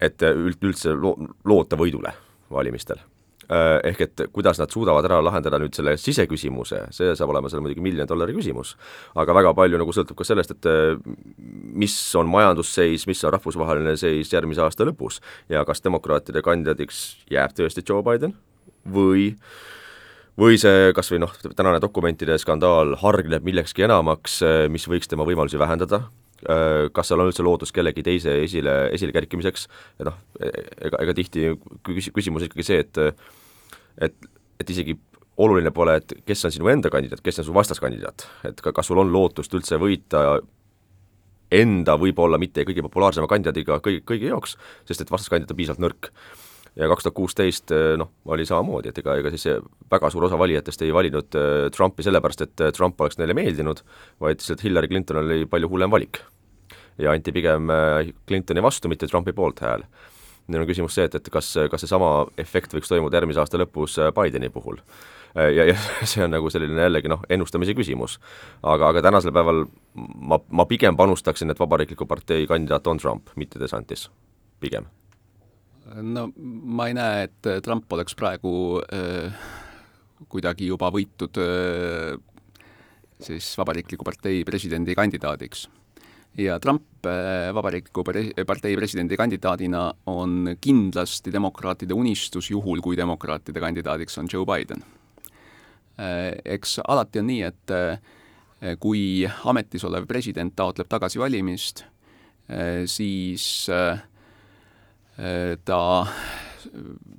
[0.00, 2.12] et üld, üldse lo-, loota võidule
[2.50, 3.00] valimistel.
[3.50, 7.64] Äh, ehk et kuidas nad suudavad ära lahendada nüüd selle siseküsimuse, see saab olema seal
[7.64, 8.76] muidugi miljoni dollari küsimus,
[9.18, 10.92] aga väga palju nagu sõltub ka sellest, et äh,
[11.74, 15.18] mis on majandusseis, mis on rahvusvaheline seis järgmise aasta lõpus
[15.50, 18.36] ja kas demokraatide kandidaadiks jääb tõesti Joe Biden
[18.86, 19.32] või
[20.38, 25.26] või see kas või noh, tänane dokumentide skandaal hargneb millekski enamaks, äh, mis võiks tema
[25.26, 26.04] võimalusi vähendada,
[26.48, 29.66] Äh, kas seal on üldse lootust kellegi teise esile, esile kerkimiseks,
[30.06, 31.50] noh, ega, ega tihti
[31.84, 33.00] küsimus ikkagi see, et
[33.98, 34.14] et,
[34.60, 34.96] et isegi
[35.40, 38.90] oluline pole, et kes on sinu enda kandidaat, kes on su vastaskandidaat, et ka, kas
[38.90, 40.40] sul on lootust üldse võita
[41.50, 44.56] enda võib-olla mitte kõige populaarsema kandidaadiga kõigi, kõigi jaoks,
[44.88, 46.10] sest et vastaskandidaat on piisavalt nõrk.
[46.78, 49.48] ja kaks tuhat kuusteist noh, oli samamoodi, et ega, ega siis
[49.90, 53.82] väga suur osa valijatest ei valinud äh, Trumpi sellepärast, et äh, Trump oleks neile meeldinud,
[54.22, 56.22] vaid lihtsalt Hillary Clinton oli palju hullem valik
[57.00, 57.72] ja anti pigem
[58.28, 59.86] Clintoni vastu, mitte Trumpi poolt hääl.
[60.48, 63.96] Nüüd on küsimus see, et, et kas, kas seesama efekt võiks toimuda järgmise aasta lõpus
[64.00, 64.80] äh, Bideni puhul.
[65.36, 65.76] Äh, ja, ja
[66.10, 68.18] see on nagu selline jällegi noh, ennustamise küsimus.
[68.62, 73.60] aga, aga tänasel päeval ma, ma pigem panustaksin, et Vabariikliku partei kandidaat on Trump, mitte
[73.62, 74.08] DeSantis,
[74.60, 74.88] pigem.
[75.94, 78.52] no ma ei näe, et Trump oleks praegu
[78.92, 79.50] äh,
[80.28, 82.16] kuidagi juba võitud äh,
[83.20, 85.68] siis Vabariikliku partei presidendikandidaadiks
[86.38, 88.04] ja Trump äh, Vabariikliku
[88.46, 94.84] partei presidendikandidaadina on kindlasti demokraatide unistus, juhul kui demokraatide kandidaadiks on Joe Biden.
[95.98, 101.84] Äh, eks alati on nii, et äh, kui ametis olev president taotleb tagasivalimist,
[102.90, 103.44] siis
[105.64, 105.78] ta,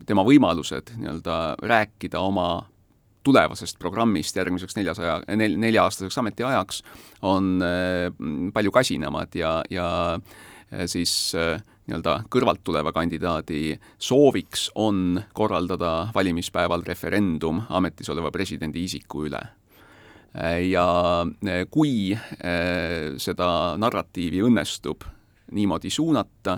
[0.06, 2.50] tema võimalused nii-öelda rääkida oma
[3.24, 6.82] tulevasest programmist järgmiseks neljasaja, nel-, nelja-aastaseks ametiajaks
[7.28, 8.08] on äh,
[8.54, 16.86] palju kasinemad ja, ja äh, siis äh, nii-öelda kõrvalt tuleva kandidaadi sooviks on korraldada valimispäeval
[16.88, 19.42] referendum ametis oleva presidendi isiku üle.
[20.64, 20.86] Ja
[21.74, 22.14] kui
[23.20, 23.48] seda
[23.82, 25.04] narratiivi õnnestub
[25.58, 26.54] niimoodi suunata,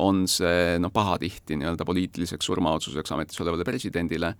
[0.00, 4.32] on see noh, pahatihti nii-öelda poliitiliseks surmaotsuseks ametis olevale presidendile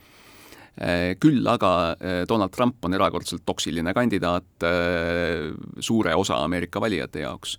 [1.20, 7.58] küll aga äh, Donald Trump on erakordselt toksiline kandidaat äh, suure osa Ameerika valijate jaoks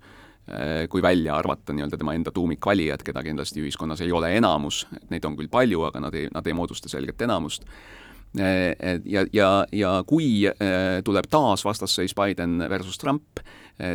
[0.91, 5.37] kui välja arvata nii-öelda tema enda tuumikvalijad, keda kindlasti ühiskonnas ei ole enamus, neid on
[5.39, 7.63] küll palju, aga nad ei, nad ei moodusta selget enamust.
[8.35, 10.43] Ja, ja, ja kui
[11.07, 13.39] tuleb taas vastasseis Biden versus Trump,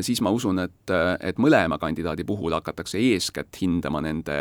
[0.00, 4.38] siis ma usun, et, et mõlema kandidaadi puhul hakatakse eeskätt hindama nende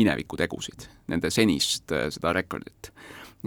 [0.00, 2.88] minevikutegusid, nende senist seda rekordit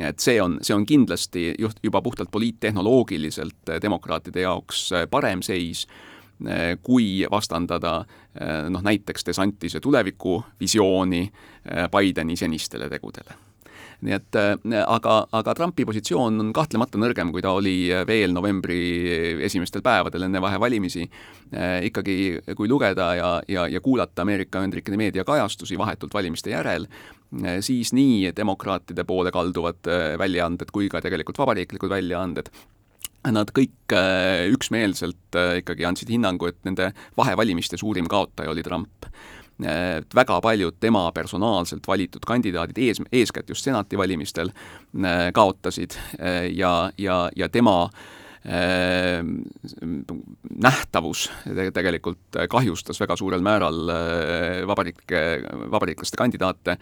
[0.06, 5.42] et see on, see on kindlasti juht, juba puhtalt poliittehnoloogiliselt eh, demokraatide jaoks eh, parem
[5.46, 5.88] seis,
[6.46, 8.00] eh, kui vastandada
[8.70, 11.24] noh, näiteks DeSantise tulevikuvisiooni
[11.90, 13.34] Bideni senistele tegudele
[14.06, 14.38] nii et
[14.86, 18.78] aga, aga Trumpi positsioon on kahtlemata nõrgem, kui ta oli veel novembri
[19.48, 21.08] esimestel päevadel enne vahevalimisi.
[21.90, 22.18] ikkagi,
[22.54, 26.86] kui lugeda ja, ja, ja kuulata Ameerika Ühendriikide meediakajastusi vahetult valimiste järel,
[27.62, 32.52] siis nii demokraatide poole kalduvad äh, väljaanded kui ka tegelikult vabariiklikud väljaanded
[33.28, 39.10] nad kõik äh, üksmeelselt ikkagi andsid hinnangu, et nende vahevalimiste suurim kaotaja oli Trump.
[40.16, 44.52] väga paljud tema personaalselt valitud kandidaadid, ees, eeskätt just senati valimistel,
[45.34, 45.98] kaotasid
[46.54, 47.90] ja, ja, ja tema
[50.64, 51.26] nähtavus
[51.76, 53.92] tegelikult kahjustas väga suurel määral
[54.70, 55.22] vabariiklike,
[55.74, 56.78] vabariiklaste kandidaate,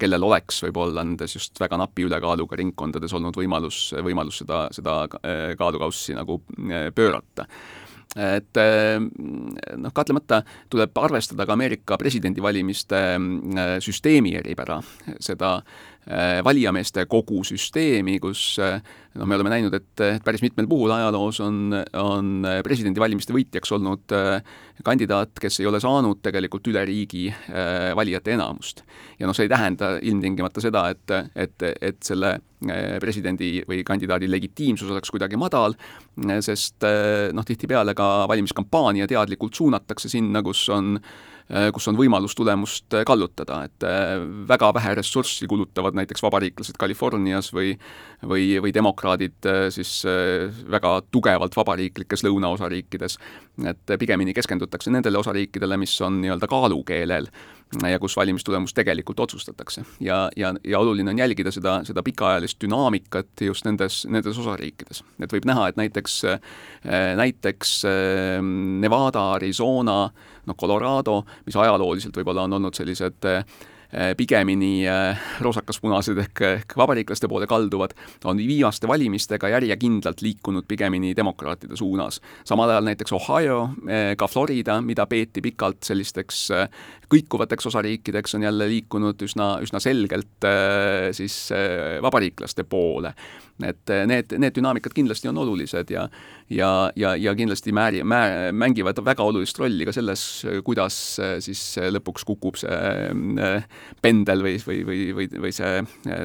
[0.00, 5.02] kellel oleks võib-olla nendes just väga napi ülekaaluga ringkondades olnud võimalus, võimalus seda, seda
[5.60, 6.40] kaalukaussi nagu
[6.96, 7.44] pöörata.
[8.14, 13.00] Et noh, kahtlemata tuleb arvestada ka Ameerika presidendivalimiste
[13.82, 14.76] süsteemi eripära,
[15.18, 15.56] seda
[16.44, 22.46] valijameeste kogu süsteemi, kus noh, me oleme näinud, et, päris mitmel puhul ajaloos on, on
[22.66, 28.82] presidendivalimiste võitjaks olnud äh, kandidaat, kes ei ole saanud tegelikult üle riigi äh, valijate enamust.
[29.18, 34.30] ja noh, see ei tähenda ilmtingimata seda, et, et, et selle äh, presidendi või kandidaadi
[34.30, 35.76] legitiimsus oleks kuidagi madal,
[36.44, 36.84] sest
[37.34, 41.33] noh, tihtipeale ka valimiskampaania teadlikult suunatakse sinna, kus on äh, Äh,
[41.76, 44.16] kus on võimalus tulemust äh, kallutada, et äh,
[44.48, 47.74] väga vähe ressurssi kulutavad näiteks vabariiklased Californias või
[48.24, 49.98] või, või demokraadid siis
[50.72, 53.18] väga tugevalt vabariiklikes lõunaosariikides.
[53.68, 57.28] et pigemini keskendutakse nendele osariikidele, mis on nii-öelda kaalukeelel
[57.90, 59.84] ja kus valimistulemus tegelikult otsustatakse.
[60.00, 65.04] ja, ja, ja oluline on jälgida seda, seda pikaajalist dünaamikat just nendes, nendes osariikides.
[65.20, 66.22] et võib näha, et näiteks,
[67.20, 67.82] näiteks
[68.80, 70.10] Nevada, Arizona,
[70.46, 77.28] noh, Colorado, mis ajalooliselt võib-olla on olnud sellised eh, pigemini eh, roosakas-punased ehk, ehk vabariiklaste
[77.30, 82.20] poole kalduvad, on viimaste valimistega järjekindlalt liikunud pigemini demokraatide suunas.
[82.44, 86.48] samal ajal näiteks Ohio, eh, ka Florida, mida peeti pikalt sellisteks
[87.14, 90.48] kõikuvateks osariikideks, on jälle liikunud üsna, üsna selgelt
[91.14, 91.38] siis
[92.02, 93.14] vabariiklaste poole
[93.62, 96.08] et eh, need, need dünaamikad kindlasti on olulised ja
[96.50, 100.24] ja, ja, ja kindlasti määri, mä-, mängivad väga olulist rolli ka selles,
[100.66, 100.96] kuidas
[101.44, 101.62] siis
[101.94, 102.74] lõpuks kukub see
[104.04, 105.80] pendel või, või, või, või, või see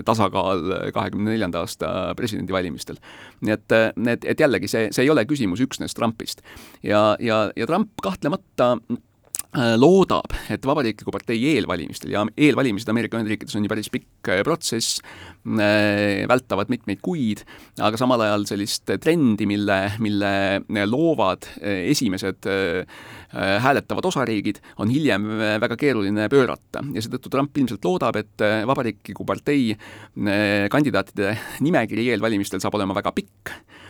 [0.05, 2.99] tasakaal kahekümne neljanda aasta presidendivalimistel.
[3.45, 6.41] nii et need, et jällegi see, see ei ole küsimus üksnes Trumpist.
[6.83, 9.08] ja, ja, ja Trump kahtlemata Äh,
[9.49, 14.99] loodab, et Vabariikliku partei eelvalimistel ja eelvalimised Ameerika Ühendriikides on ju päris pikk äh, protsess,
[15.57, 17.41] äh, vältavad mitmeid kuid,
[17.81, 22.45] aga samal ajal sellist trendi, mille, mille loovad esimesed
[23.33, 25.25] hääletavad osariigid, on hiljem
[25.61, 26.83] väga keeruline pöörata.
[26.93, 29.73] Ja seetõttu Trump ilmselt loodab, et Vabariikliku partei
[30.69, 31.35] kandidaatide
[31.65, 33.88] nimekiri eelvalimistel saab olema väga pikk Äh,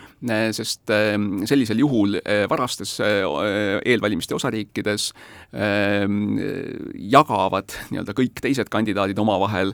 [0.52, 3.24] sest ähm, sellisel juhul äh, varastes äh,
[3.86, 5.14] eelvalimiste osariikides
[5.56, 6.36] ähm,
[6.94, 9.74] jagavad nii-öelda kõik teised kandidaadid omavahel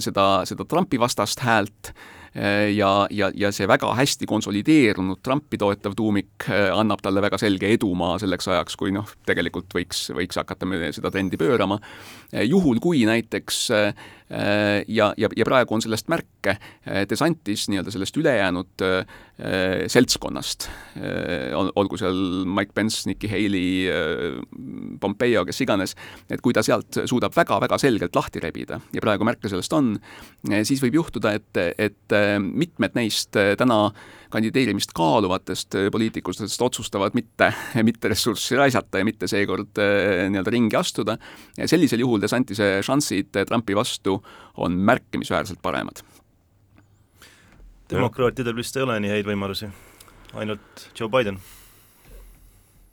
[0.00, 1.92] seda, seda Trumpi vastast häält
[2.34, 8.16] ja, ja, ja see väga hästi konsolideerunud Trumpi toetav tuumik annab talle väga selge edumaa
[8.18, 10.66] selleks ajaks, kui noh, tegelikult võiks, võiks hakata
[10.96, 11.78] seda trendi pöörama.
[12.42, 13.92] juhul, kui näiteks Äh,
[14.88, 16.56] ja, ja, ja praegu on sellest märke,
[17.10, 19.18] DeSantis nii-öelda sellest ülejäänud äh,
[19.92, 20.68] seltskonnast,
[20.98, 23.68] äh, olgu seal Mike Pence, Nikki Haley,
[25.00, 25.94] Pompeo, kes iganes,
[26.30, 29.94] et kui ta sealt suudab väga-väga selgelt lahti rebida ja praegu märke sellest on,
[30.66, 33.80] siis võib juhtuda, et, et mitmed neist täna
[34.34, 37.52] kandideerimist kaaluvatest poliitikutest otsustavad mitte,
[37.88, 41.16] mitte ressurssi raisata ja mitte seekord nii-öelda ringi astuda,
[41.70, 44.18] sellisel juhul DeSantise šansid Trumpi vastu
[44.56, 46.02] on märkimisväärselt paremad.
[47.90, 49.68] demokraatidel vist ei ole nii häid võimalusi,
[50.34, 51.38] ainult Joe Biden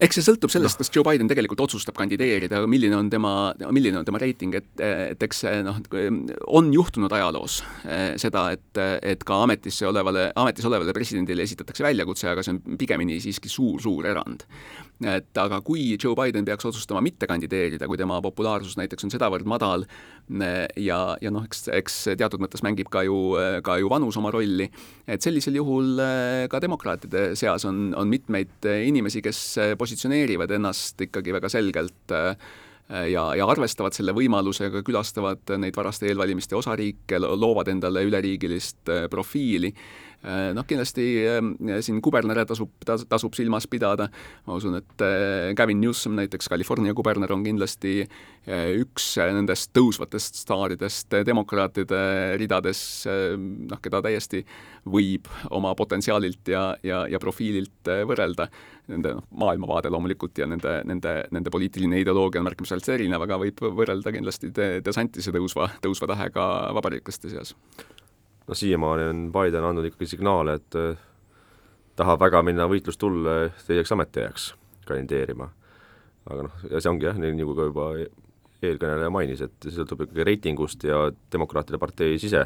[0.01, 3.33] eks see sõltub sellest, kas Joe Biden tegelikult otsustab kandideerida, milline on tema,
[3.73, 5.81] milline on tema reiting, et, et eks noh,
[6.49, 8.81] on juhtunud ajaloos eh, seda, et,
[9.13, 14.09] et ka ametisse olevale, ametis olevale presidendile esitatakse väljakutse, aga see on pigemini siiski suur-suur
[14.11, 14.47] erand
[15.01, 19.47] et aga kui Joe Biden peaks otsustama mitte kandideerida, kui tema populaarsus näiteks on sedavõrd
[19.49, 19.85] madal
[20.77, 23.17] ja, ja noh, eks, eks teatud mõttes mängib ka ju,
[23.65, 24.69] ka ju vanus oma rolli,
[25.09, 29.41] et sellisel juhul eh, ka demokraatide seas on, on mitmeid inimesi, kes
[29.79, 32.35] positsioneerivad ennast ikkagi väga selgelt äh,
[32.91, 39.73] ja, ja arvestavad selle võimalusega, külastavad neid varaste eelvalimiste osariike, loovad endale üleriigilist äh, profiili
[39.73, 40.11] Äh,
[40.53, 44.07] noh, kindlasti ähm, siin kubernere tasub, tasub silmas pidada,
[44.45, 50.41] ma usun, et äh, Gavin Newsom näiteks, California kuberner, on kindlasti äh, üks nendest tõusvatest
[50.43, 52.01] staaridest demokraatide
[52.41, 54.43] ridades, noh, keda täiesti
[54.86, 58.49] võib oma potentsiaalilt ja, ja, ja profiililt võrrelda.
[58.91, 63.62] Nende noh, maailmavaade loomulikult ja nende, nende, nende poliitiline ideoloogia on märkimisväärselt erinev, aga võib
[63.77, 67.55] võrrelda kindlasti DeSantise tõusva, tõusva tähega vabariiklaste seas
[68.51, 70.97] noh, siiamaani on Biden andnud ikkagi signaale, et äh,
[71.95, 74.51] tahab väga minna võitlustulle teiseks ametiajaks
[74.87, 75.49] kandideerima.
[76.29, 77.87] aga noh, ja see ongi jah, nii nagu ka juba
[78.61, 82.43] eelkõneleja mainis, et see sõltub ikkagi reitingust ja demokraatide partei sise,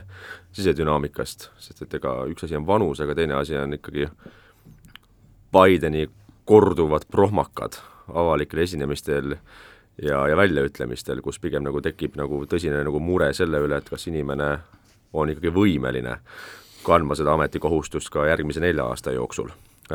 [0.56, 4.08] sisedünaamikast, sest et ega üks asi on vanus, aga teine asi on ikkagi
[5.56, 6.06] Bideni
[6.46, 7.82] korduvad prohmakad
[8.14, 13.82] avalikel esinemistel ja, ja väljaütlemistel, kus pigem nagu tekib nagu tõsine nagu mure selle üle,
[13.82, 14.54] et kas inimene
[15.14, 16.18] on ikkagi võimeline
[16.86, 19.50] kandma seda ametikohustust ka järgmise nelja aasta jooksul.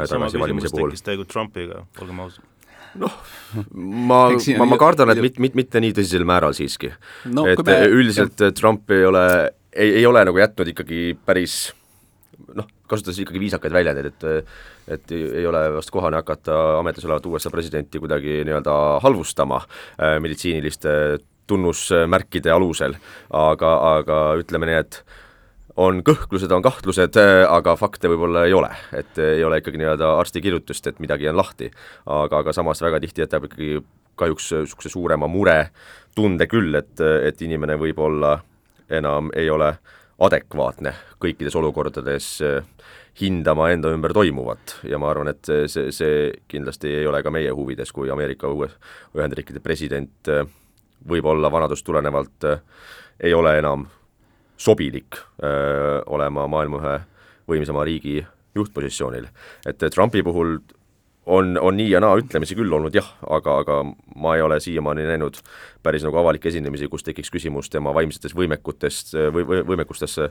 [0.04, 2.46] sama küsimus tekkis tegelikult Trumpiga, olgem ausad
[2.98, 3.16] noh,
[3.74, 4.20] ma,
[4.60, 6.92] ma, ma kardan, et mit, mit, mitte nii tõsisel määral siiski
[7.30, 7.46] no,.
[7.50, 8.54] et me, üldiselt jah.
[8.56, 9.26] Trump ei ole,
[9.70, 11.60] ei, ei ole nagu jätnud ikkagi päris
[12.56, 17.50] noh, kasutades ikkagi viisakaid väljendeid, et et ei ole vast kohane hakata ametis olevat USA
[17.52, 18.72] presidenti kuidagi nii-öelda
[19.04, 20.94] halvustama äh, meditsiiniliste
[21.50, 22.94] tunnusmärkide alusel,
[23.34, 25.02] aga, aga ütleme nii, et
[25.80, 27.16] on kõhklused, on kahtlused,
[27.48, 31.38] aga fakte võib-olla ei ole, et ei ole ikkagi nii-öelda arsti kirjutust, et midagi on
[31.38, 31.70] lahti.
[32.06, 33.80] aga, aga samas väga tihti jätab ikkagi
[34.20, 35.70] kahjuks niisuguse suurema mure
[36.14, 38.38] tunde küll, et, et inimene võib-olla
[38.90, 39.72] enam ei ole
[40.20, 42.26] adekvaatne kõikides olukordades
[43.20, 44.78] hindama enda ümber toimuvat.
[44.88, 48.50] Ja ma arvan, et see, see kindlasti ei ole ka meie huvides, kui Ameerika
[49.16, 50.30] Ühendriikide president
[51.08, 52.44] võib-olla vanadust tulenevalt
[53.20, 53.86] ei ole enam
[54.60, 56.98] sobilik öö, olema maailma ühe
[57.48, 58.20] võimsama riigi
[58.54, 59.26] juhtpositsioonil.
[59.66, 60.58] et Trumpi puhul
[61.26, 63.78] on, on nii ja naa ütlemisi küll olnud jah, aga, aga
[64.16, 65.38] ma ei ole siiamaani näinud
[65.82, 70.30] päris nagu avalikke esinemisi, kus tekiks küsimus tema vaimsetest võimekutest või, või võimekustesse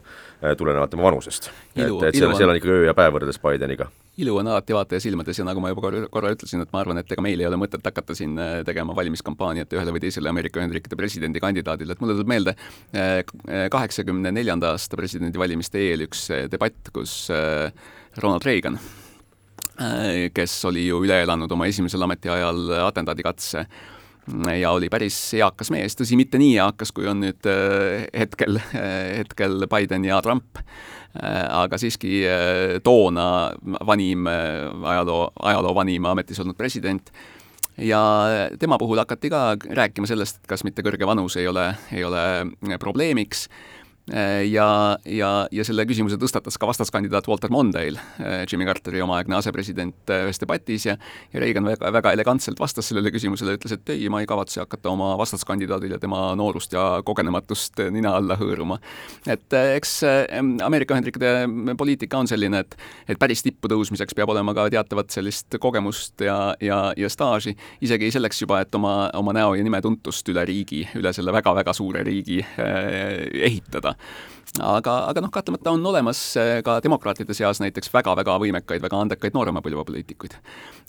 [0.57, 1.51] tulenevalt tema vanusest.
[1.75, 5.01] et, et seal, seal on ikkagi öö ja päev võrreldes Bideniga ilu on alati vaataja
[5.03, 7.47] silmades ja nagu ma juba korra, korra ütlesin, et ma arvan, et ega meil ei
[7.47, 12.17] ole mõtet hakata siin äh, tegema valimiskampaaniat ühele või teisele Ameerika Ühendriikide presidendikandidaadile, et mulle
[12.17, 13.21] tuleb meelde äh,
[13.71, 17.13] kaheksakümne neljanda aasta presidendivalimiste eel üks äh, debatt, kus
[18.19, 18.75] Ronald Reagan,
[20.35, 23.63] kes oli ju üle elanud oma esimesel ametiajal atentaadikatse,
[24.59, 27.49] ja oli päris eakas mees, tõsi, mitte nii eakas, kui on nüüd
[28.13, 30.59] hetkel, hetkel Biden ja Trump.
[31.17, 33.49] Äh, aga siiski äh, toona
[33.87, 37.09] vanim, äh, ajaloo, ajaloo vanim ametis olnud president.
[37.81, 38.01] Ja
[38.59, 42.21] tema puhul hakati ka rääkima sellest, kas mitte kõrge vanus ei ole, ei ole
[42.77, 43.47] probleemiks.
[43.47, 43.78] Äh,
[44.49, 50.09] ja, ja, ja selle küsimuse tõstatas ka vastaskandidaat Walter Mondale, äh, Jimmy Carteri omaaegne asepresident
[50.09, 50.95] äh, ühes debatis ja
[51.33, 54.89] ja Reagan väga, väga elegantselt vastas sellele küsimusele, ütles, et ei, ma ei kavatse hakata
[54.89, 58.79] oma vastaskandidaadile tema noorust ja kogenematust nina alla hõõruma.
[59.27, 59.99] et eks
[60.65, 62.75] Ameerika Ühendriikide poliitika on selline, et
[63.09, 68.11] et päris tippu tõusmiseks peab olema ka teatavat sellist kogemust ja, ja, ja staaži, isegi
[68.11, 72.03] selleks juba, et oma, oma näo ja nime tuntust üle riigi, üle selle väga-väga suure
[72.05, 72.41] riigi
[73.49, 73.95] ehitada
[74.57, 79.35] aga, aga noh, kahtlemata on olemas äh, ka demokraatide seas näiteks väga-väga võimekaid, väga andekaid
[79.37, 80.35] noorema põlve poliitikuid.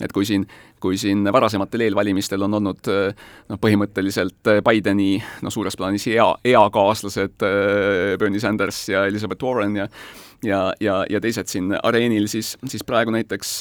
[0.00, 0.46] et kui siin,
[0.80, 3.12] kui siin varasematel eelvalimistel on olnud äh,
[3.48, 7.46] noh, põhimõtteliselt äh, Bideni noh, suures plaanis ea, eakaaslased
[8.18, 9.88] Bernie Sanders ja Elizabeth Warren ja
[10.44, 13.58] ja, ja, ja teised siin areenil, siis, siis praegu näiteks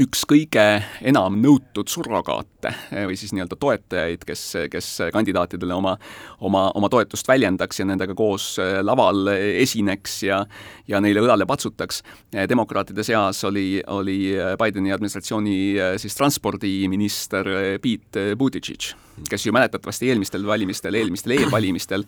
[0.00, 0.62] üks kõige
[1.06, 2.72] enam nõutud surrogaate
[3.06, 5.94] või siis nii-öelda toetajaid, kes, kes kandidaatidele oma,
[6.42, 10.42] oma, oma toetust väljendaks ja nendega koos eh, laval esineks ja
[10.88, 12.02] ja neile õlale patsutaks.
[12.34, 14.18] Eh, demokraatide seas oli, oli
[14.60, 15.56] Bideni administratsiooni
[16.02, 17.48] siis transpordiminister
[17.82, 18.90] Pete Buttigieg,
[19.30, 22.06] kes ju mäletatavasti eelmistel valimistel, eelmistel eelvalimistel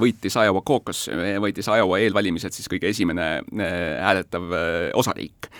[0.00, 1.04] võitis Iowa caucus,
[1.44, 4.56] võitis Iowa eelvalimised siis kõige esimene hääletav
[4.98, 5.52] osariik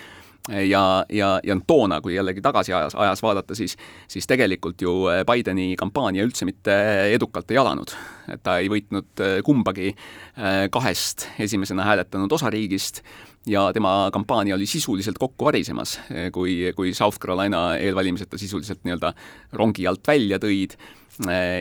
[0.49, 3.77] ja, ja, ja toona, kui jällegi tagasi ajas, ajas vaadata, siis,
[4.11, 6.73] siis tegelikult ju äh, Bideni kampaania üldse mitte
[7.13, 7.93] edukalt ei alanud.
[8.31, 13.03] et ta ei võitnud äh, kumbagi äh, kahest esimesena hääletanud osariigist
[13.47, 15.97] ja tema kampaania oli sisuliselt kokku varisemas,
[16.31, 19.11] kui, kui South Carolina eelvalimised ta sisuliselt nii-öelda
[19.59, 20.77] rongi alt välja tõid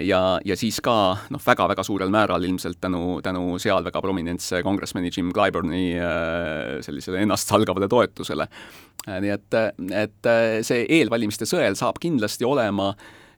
[0.07, 0.95] ja, ja siis ka
[1.33, 7.21] noh, väga-väga suurel määral ilmselt tänu, tänu seal väga prominentse kongressmeni Jim Clyburni äh, sellisele
[7.27, 8.49] ennastsalgavale toetusele.
[9.09, 9.59] Äh, nii et,
[10.05, 10.33] et
[10.65, 12.93] see eelvalimiste sõel saab kindlasti olema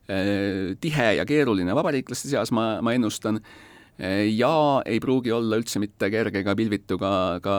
[0.05, 3.39] tihe ja keeruline vabariiklaste seas, ma, ma ennustan,
[3.97, 4.51] ja
[4.85, 7.09] ei pruugi olla üldse mitte kerge ega pilvitu ka,
[7.41, 7.55] ka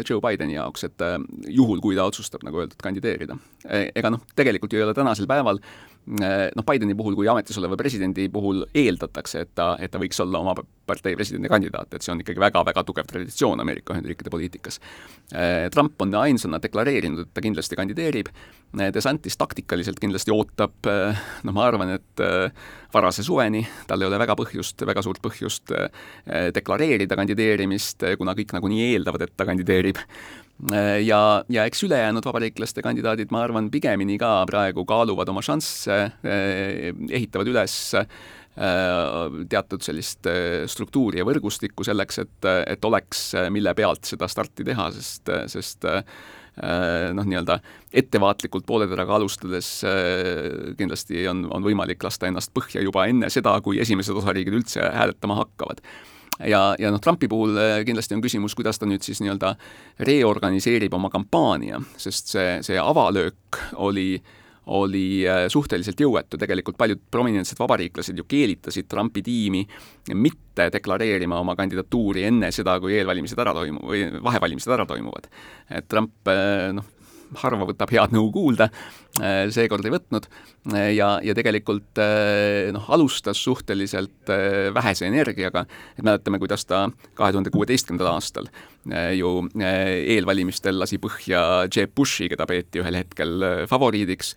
[0.00, 1.04] Joe Bideni jaoks, et
[1.52, 3.36] juhul, kui ta otsustab, nagu öeldud, kandideerida.
[3.68, 7.76] ega noh, tegelikult ju ei ole tänasel päeval Äh, noh, Bideni puhul kui ametis oleva
[7.78, 10.54] presidendi puhul eeldatakse, et ta, et ta võiks olla oma
[10.86, 14.80] partei presidendikandidaat, et see on ikkagi väga-väga tugev traditsioon Ameerika Ühendriikide poliitikas.
[15.30, 18.32] Äh, Trump on ainsana deklareerinud, et ta kindlasti kandideerib,
[18.80, 20.90] äh, DeSantis taktikaliselt kindlasti ootab,
[21.46, 22.22] noh, ma arvan, et
[22.92, 25.70] varase suveni, tal ei ole väga põhjust, väga suurt põhjust
[26.56, 30.00] deklareerida kandideerimist, kuna kõik nagunii eeldavad, et ta kandideerib.
[30.02, 30.41] Äh,
[31.02, 35.96] ja, ja eks ülejäänud vabariiklaste kandidaadid, ma arvan, pigemini ka praegu kaaluvad oma šansse,
[36.26, 38.06] äh, ehitavad üles äh,
[39.48, 40.28] teatud sellist
[40.68, 45.88] struktuuri ja võrgustikku selleks, et, et oleks, mille pealt seda starti teha, sest, sest
[46.52, 47.56] noh, nii-öelda
[47.96, 49.70] ettevaatlikult pooleteraga alustades
[50.76, 55.38] kindlasti on, on võimalik lasta ennast põhja juba enne seda, kui esimesed osariigid üldse hääletama
[55.40, 55.80] hakkavad
[56.38, 59.54] ja, ja noh, Trumpi puhul kindlasti on küsimus, kuidas ta nüüd siis nii-öelda
[60.08, 64.14] reorganiseerib oma kampaania, sest see, see avalöök oli
[64.70, 69.62] oli äh, suhteliselt jõuetu, tegelikult paljud prominentsed vabariiklased ju keelitasid Trumpi tiimi
[70.14, 75.26] mitte deklareerima oma kandidatuuri enne seda, kui eelvalimised ära toimu- või vahevalimised ära toimuvad.
[75.70, 76.86] et Trump äh, noh,
[77.42, 78.68] harva võtab head nõu kuulda,
[79.52, 80.24] seekord ei võtnud
[80.94, 82.00] ja, ja tegelikult
[82.72, 84.32] noh, alustas suhteliselt
[84.72, 85.66] vähese energiaga,
[85.98, 86.86] et mäletame, kuidas ta
[87.18, 88.48] kahe tuhande kuueteistkümnendal aastal
[88.90, 89.28] Äh, ju
[89.62, 94.32] äh, eelvalimistel lasi põhja Jeb Bushi, keda peeti ühel hetkel äh, favoriidiks,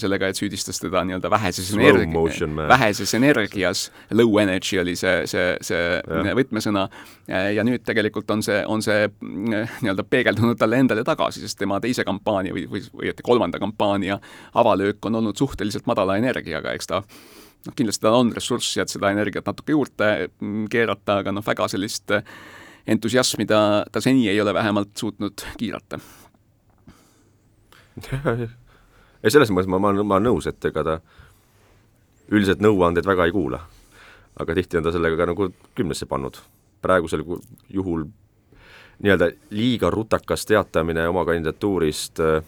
[0.00, 5.80] sellega, et süüdistas teda nii-öelda väheses energias, väheses energias, low energy oli see, see, see
[6.00, 6.34] ja.
[6.38, 6.84] võtmesõna,
[7.26, 12.06] ja nüüd tegelikult on see, on see nii-öelda peegeldunud talle endale tagasi, sest tema teise
[12.06, 14.13] kampaania või, või, või õieti kolmanda kampaania
[14.54, 17.02] avalöök on olnud suhteliselt madala energiaga, eks ta
[17.66, 21.68] noh, kindlasti tal on ressurssi, et seda energiat natuke juurde mm, keerata, aga noh, väga
[21.72, 22.12] sellist
[22.86, 26.00] entusiasmi ta, ta seni ei ole vähemalt suutnud kiirata.
[29.22, 30.98] ei, selles mõttes ma, ma, ma olen nõus, et ega ta
[32.34, 33.62] üldiselt nõuandeid väga ei kuula.
[34.40, 36.36] aga tihti on ta sellega ka nagu kümnesse pannud.
[36.82, 37.22] praegusel
[37.70, 38.04] juhul
[39.02, 42.42] nii-öelda liiga rutakas teatamine oma kandidatuurist äh,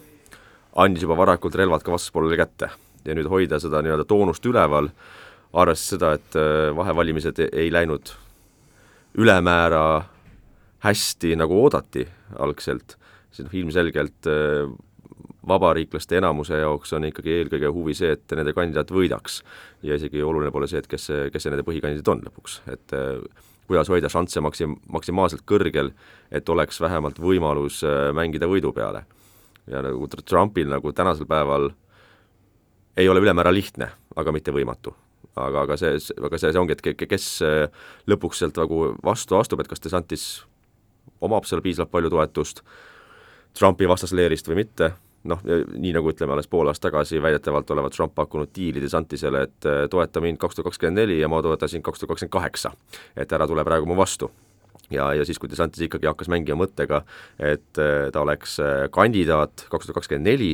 [0.77, 2.71] andis juba varakult relvad ka vastaspoolele kätte.
[3.07, 4.89] ja nüüd hoida seda nii-öelda toonust üleval,
[5.55, 8.11] arvestades seda, et äh, vahevalimised ei läinud
[9.15, 10.03] ülemäära
[10.83, 12.03] hästi, nagu oodati
[12.43, 12.97] algselt,
[13.31, 14.67] siis noh, ilmselgelt äh,
[15.47, 19.43] vabariiklaste enamuse jaoks on ikkagi eelkõige huvi see, et nende kandidaat võidaks.
[19.87, 23.23] ja isegi oluline pole see, et kes kes see nende põhikandidaat on lõpuks, et äh,
[23.71, 25.95] kuidas hoida šansse maksim-, maksimaalselt kõrgel,
[26.31, 29.07] et oleks vähemalt võimalus mängida võidu peale.
[29.71, 31.71] Ja nagu Trumpil nagu tänasel päeval
[32.97, 34.95] ei ole ülemäära lihtne, aga mitte võimatu
[35.37, 37.31] aga, aga see, aga see, see ongi, et kes
[38.09, 40.27] lõpuks sealt nagu vastu astub, et kas DeSantis
[41.21, 42.63] omab seal piisavalt palju toetust
[43.57, 44.91] Trumpi vastasleerist või mitte,
[45.29, 49.69] noh, nii nagu ütleme, alles pool aastat tagasi väidetavalt olevat Trump pakkunud diili DeSantisele, et
[49.69, 52.73] äh, toeta mind kaks tuhat kakskümmend neli ja ma toetan sind kaks tuhat kakskümmend kaheksa.
[53.17, 54.31] et ära tule praegu mu vastu.
[54.91, 57.03] Ja, ja siis, kui DeSantis ikkagi hakkas mängima mõttega,
[57.39, 60.53] et äh, ta oleks äh, kandidaat kaks tuhat kakskümmend neli,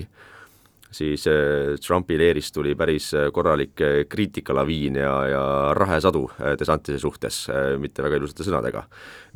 [0.92, 3.80] siis äh, Trumpi leerist tuli päris korralik
[4.12, 5.44] kriitikalaviin ja, ja
[5.76, 6.26] rahesadu
[6.60, 7.44] DeSantise suhtes,
[7.80, 8.84] mitte väga ilusate sõnadega.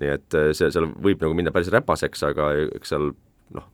[0.03, 3.11] nii et see, seal võib nagu minna päris räpaseks, aga eks seal
[3.57, 3.69] noh,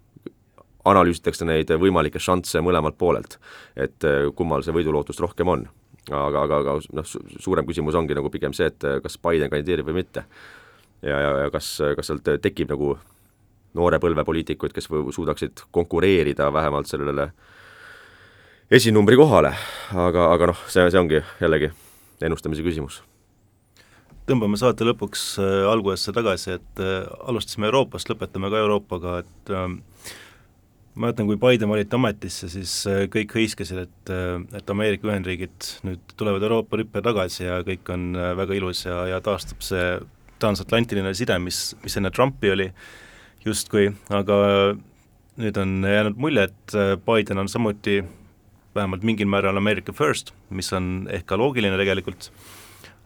[0.89, 3.39] analüüsitakse neid võimalikke šansse mõlemalt poolelt,
[3.77, 5.68] et kummal see võidulootust rohkem on.
[6.11, 7.07] aga, aga, aga noh,
[7.39, 10.27] suurem küsimus ongi nagu pigem see, et kas Biden kandideerib või mitte.
[11.03, 12.96] Ja, ja, ja kas, kas sealt tekib nagu
[13.78, 17.30] noore põlve poliitikuid, kes suudaksid konkureerida vähemalt sellele
[18.72, 19.55] esinumbri kohale,
[19.94, 21.72] aga, aga noh, see, see ongi jällegi
[22.22, 23.03] ennustamise küsimus.
[24.28, 30.12] tõmbame saate lõpuks äh, algusesse tagasi, et äh, alustasime Euroopast, lõpetame ka Euroopaga, et äh,
[30.94, 34.14] mäletan, kui Biden valiti ametisse, siis äh, kõik hõiskasid, et,
[34.61, 39.20] et Ameerika Ühendriigid nüüd tulevad Euroopa rüppe tagasi ja kõik on väga ilus ja, ja
[39.24, 39.96] taastub see
[40.43, 42.68] transatlantiline side, mis, mis enne Trumpi oli
[43.47, 44.36] justkui, aga
[45.40, 46.74] nüüd on jäänud mulje, et
[47.07, 48.03] Biden on samuti
[48.74, 52.30] vähemalt mingil määral America first, mis on ehk ka loogiline tegelikult,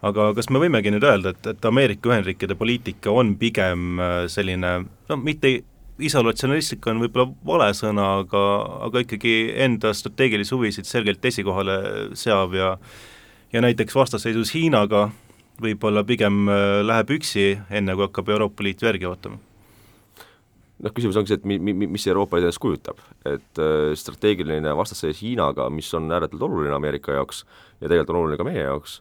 [0.05, 4.73] aga kas me võimegi nüüd öelda, et, et Ameerika Ühendriikide poliitika on pigem äh, selline
[5.09, 5.57] no mitte
[5.97, 8.41] isolatsionistlik on võib-olla vale sõna, aga,
[8.85, 9.35] aga ikkagi
[9.65, 11.77] enda strateegilisi huvisid selgelt esikohale
[12.17, 12.75] seav ja
[13.53, 15.07] ja näiteks vastasseisus Hiinaga
[15.61, 19.39] võib-olla pigem äh, läheb üksi, enne kui hakkab Euroopa Liit järgi ootama
[20.83, 25.21] noh, küsimus ongi see, et mi-, mi-, mis Euroopa endast kujutab, et äh, strateegiline vastasseis
[25.23, 27.43] Hiinaga, mis on ääretult oluline Ameerika jaoks
[27.81, 28.99] ja tegelikult on oluline ka meie jaoks,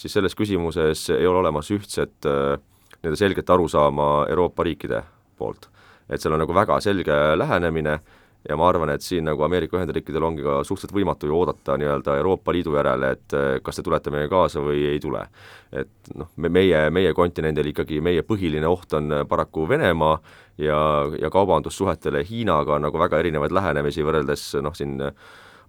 [0.00, 2.56] siis selles küsimuses ei ole olemas ühtset äh,
[3.00, 5.04] nii-öelda selget arusaama Euroopa riikide
[5.40, 5.68] poolt.
[6.10, 8.00] et seal on nagu väga selge lähenemine
[8.48, 12.16] ja ma arvan, et siin nagu Ameerika Ühendriikidel ongi ka suhteliselt võimatu ju oodata nii-öelda
[12.20, 15.26] Euroopa Liidu järele, et eh, kas te tulete meiega kaasa või ei tule.
[15.72, 20.16] et noh, me, meie, meie kontinendil ikkagi meie põhiline oht on paraku Venemaa
[20.58, 20.80] ja,
[21.20, 24.98] ja kaubandussuhetele Hiinaga on nagu väga erinevaid lähenemisi võrreldes noh, siin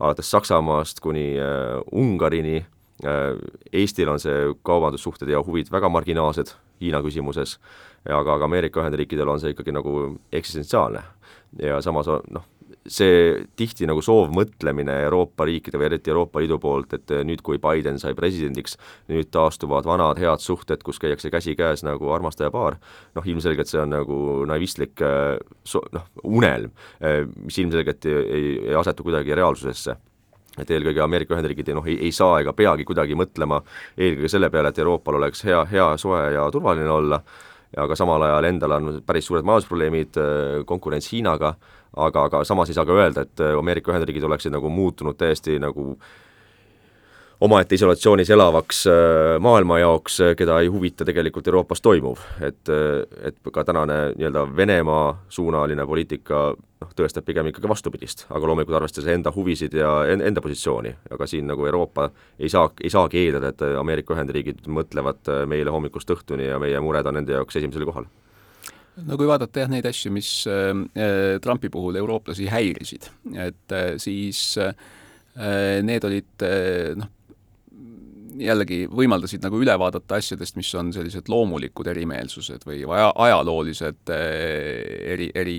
[0.02, 2.58] alates Saksamaast kuni äh, Ungarini
[3.06, 3.38] äh,,
[3.74, 7.60] Eestil on see kaubandussuhted ja huvid väga marginaalsed Hiina küsimuses,
[8.10, 11.04] aga, aga Ameerika Ühendriikidel on see ikkagi nagu eksistentsiaalne.
[11.62, 12.48] ja samas noh,
[12.88, 18.00] see tihti nagu soovmõtlemine Euroopa riikide või eriti Euroopa Liidu poolt, et nüüd, kui Biden
[18.02, 18.78] sai presidendiks,
[19.12, 22.80] nüüd taastuvad vanad head suhted, kus käiakse käsikäes nagu armastajapaar,
[23.18, 25.04] noh ilmselgelt see on nagu naivistlik
[25.64, 26.74] so-, noh, unelm,
[27.46, 29.98] mis ilmselgelt ei, ei, ei asetu kuidagi reaalsusesse.
[30.60, 33.62] Et eelkõige Ameerika Ühendriigid noh, ei, ei saa ega peagi kuidagi mõtlema
[33.96, 37.22] eelkõige selle peale, et Euroopal oleks hea, hea, soe ja turvaline olla,
[37.78, 40.18] aga samal ajal endal on päris suured majandusprobleemid,
[40.68, 41.54] konkurents Hiinaga,
[41.96, 45.96] aga, aga samas ei saa ka öelda, et Ameerika Ühendriigid oleksid nagu muutunud täiesti nagu
[47.42, 48.84] omaette isolatsioonis elavaks
[49.42, 52.20] maailma jaoks, keda ei huvita tegelikult Euroopas toimuv.
[52.42, 52.70] et,
[53.24, 56.42] et ka tänane nii-öelda Venemaa suunaline poliitika
[56.82, 61.48] noh, tõestab pigem ikkagi vastupidist, aga loomulikult arvestades enda huvisid ja enda positsiooni, aga siin
[61.50, 66.60] nagu Euroopa ei saa, ei saagi eeldada, et Ameerika Ühendriigid mõtlevad meile hommikust õhtuni ja
[66.62, 68.10] meie mured on nende jaoks esimesel kohal.
[69.08, 73.08] No kui vaadata jah, neid asju, mis äh, Trumpi puhul eurooplasi häirisid,
[73.40, 74.74] et äh, siis äh,
[75.86, 77.10] need olid äh, noh,
[78.40, 85.14] jällegi võimaldasid nagu üle vaadata asjadest, mis on sellised loomulikud erimeelsused või aja, ajaloolised eh,
[85.14, 85.56] eri, eri,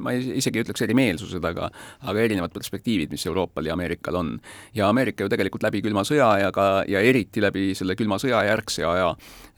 [0.00, 1.68] ma isegi ei ütleks erimeelsused, aga
[2.04, 4.34] aga erinevad perspektiivid, mis Euroopal ja Ameerikal on.
[4.74, 8.42] ja Ameerika ju tegelikult läbi külma sõja ja ka, ja eriti läbi selle külma sõja
[8.46, 9.10] järgse aja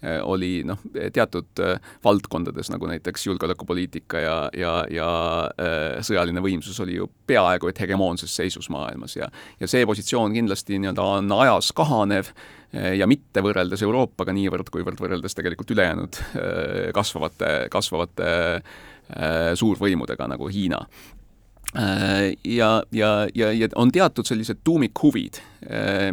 [0.02, 5.08] eh, oli noh, teatud eh, valdkondades, nagu näiteks julgeolekupoliitika ja, ja, ja
[6.04, 11.02] sõjaline võimsus oli ju peaaegu et hegemoonses seisus maailmas ja ja see positsioon kindlasti nii-öelda
[11.16, 12.32] on ajas kahanev
[12.99, 20.51] ja mitte võrreldes Euroopaga niivõrd, kuivõrd võrreldes tegelikult ülejäänud eh, kasvavate, kasvavate eh, suurvõimudega nagu
[20.53, 20.83] Hiina
[22.47, 25.41] ja, ja, ja, ja on teatud sellised tuumikhuvid,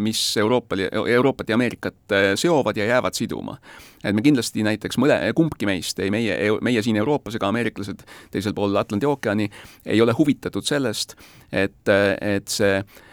[0.03, 3.55] mis Euroopal ja, Euroopat ja Ameerikat seovad ja jäävad siduma.
[4.03, 8.03] et me kindlasti näiteks mõle, kumbki meist, ei meie, meie siin Euroopas ega ameeriklased
[8.33, 9.49] teisel pool Atlandi ookeani,
[9.85, 11.15] ei ole huvitatud sellest,
[11.51, 13.03] et, et see äh, Äh,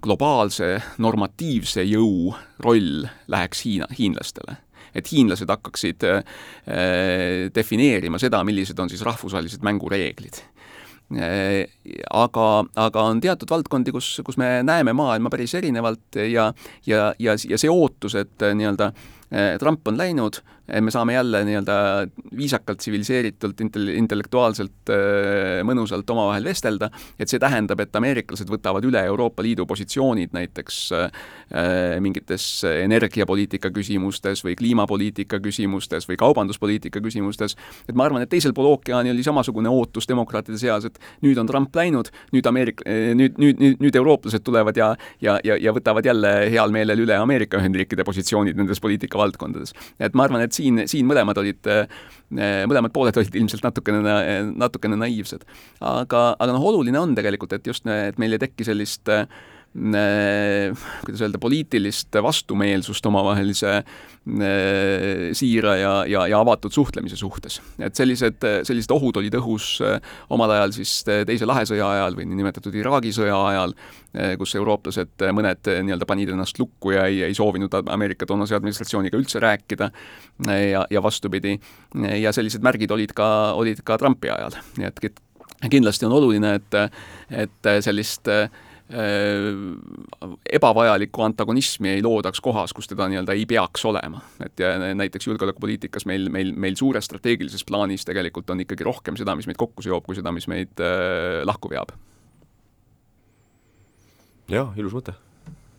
[0.00, 0.68] globaalse
[1.04, 2.32] normatiivse jõu
[2.64, 4.54] roll läheks Hiina, hiinlastele.
[4.96, 6.22] Et hiinlased hakkaksid äh,
[7.54, 10.40] defineerima seda, millised on siis rahvusvahelised mängureeglid.
[11.12, 11.68] Äh,
[12.12, 16.50] aga, aga on teatud valdkondi, kus, kus me näeme maailma päris erinevalt ja,
[16.86, 18.90] ja, ja, ja see ootus, et nii-öelda
[19.58, 20.38] Trump on läinud,
[20.80, 21.74] me saame jälle nii-öelda
[22.36, 26.88] viisakalt, tsiviliseeritult, intel-, intellektuaalselt äh, mõnusalt omavahel vestelda,
[27.20, 30.78] et see tähendab, et ameeriklased võtavad üle Euroopa Liidu positsioonid näiteks
[32.04, 37.56] mingites energiapoliitika küsimustes või kliimapoliitika küsimustes või kaubanduspoliitika küsimustes,
[37.88, 41.48] et ma arvan, et teisel pool ookeani oli samasugune ootus demokraatide seas, et nüüd on
[41.48, 42.84] Trump läinud, nüüd Ameerik-,
[43.16, 47.16] nüüd, nüüd, nüüd, nüüd eurooplased tulevad ja ja, ja, ja võtavad jälle heal meelel üle
[47.18, 48.80] Ameerika Ühendriikide positsioonid nendes
[49.18, 49.74] poliitikavaldkondades.
[50.00, 54.02] et ma arvan, et siin, siin mõlemad olid, eh, mõlemad pooled olid ilmselt natukene,
[54.54, 55.44] natukene naiivsed.
[55.80, 59.26] aga, aga noh, oluline on tegelikult, et just, et meil ei teki sellist äh,
[59.74, 63.84] kuidas öelda, poliitilist vastumeelsust omavahelise äh,
[65.36, 67.60] siira ja, ja, ja avatud suhtlemise suhtes.
[67.78, 70.00] et sellised, sellised ohud olid õhus äh,
[70.30, 73.74] omal ajal siis teise lahesõja ajal või niinimetatud Iraagi sõja ajal,
[74.16, 79.20] äh, kus eurooplased mõned nii-öelda panid ennast lukku ja ei, ei soovinud Ameerika toonase administratsiooniga
[79.20, 79.90] üldse rääkida
[80.48, 81.58] ja, ja vastupidi.
[82.20, 85.20] ja sellised märgid olid ka, olid ka Trumpi ajal, nii et
[85.68, 86.74] kindlasti on oluline, et,
[87.44, 88.67] et sellist äh, Äh,
[90.52, 94.20] ebavajalikku antagonismi ei loodaks kohas, kus teda nii-öelda ei peaks olema.
[94.44, 99.36] et ja näiteks julgeolekupoliitikas meil, meil, meil suures strateegilises plaanis tegelikult on ikkagi rohkem seda,
[99.36, 101.92] mis meid kokku seob, kui seda, mis meid äh, lahku veab.
[104.48, 105.12] jah, ilus mõte,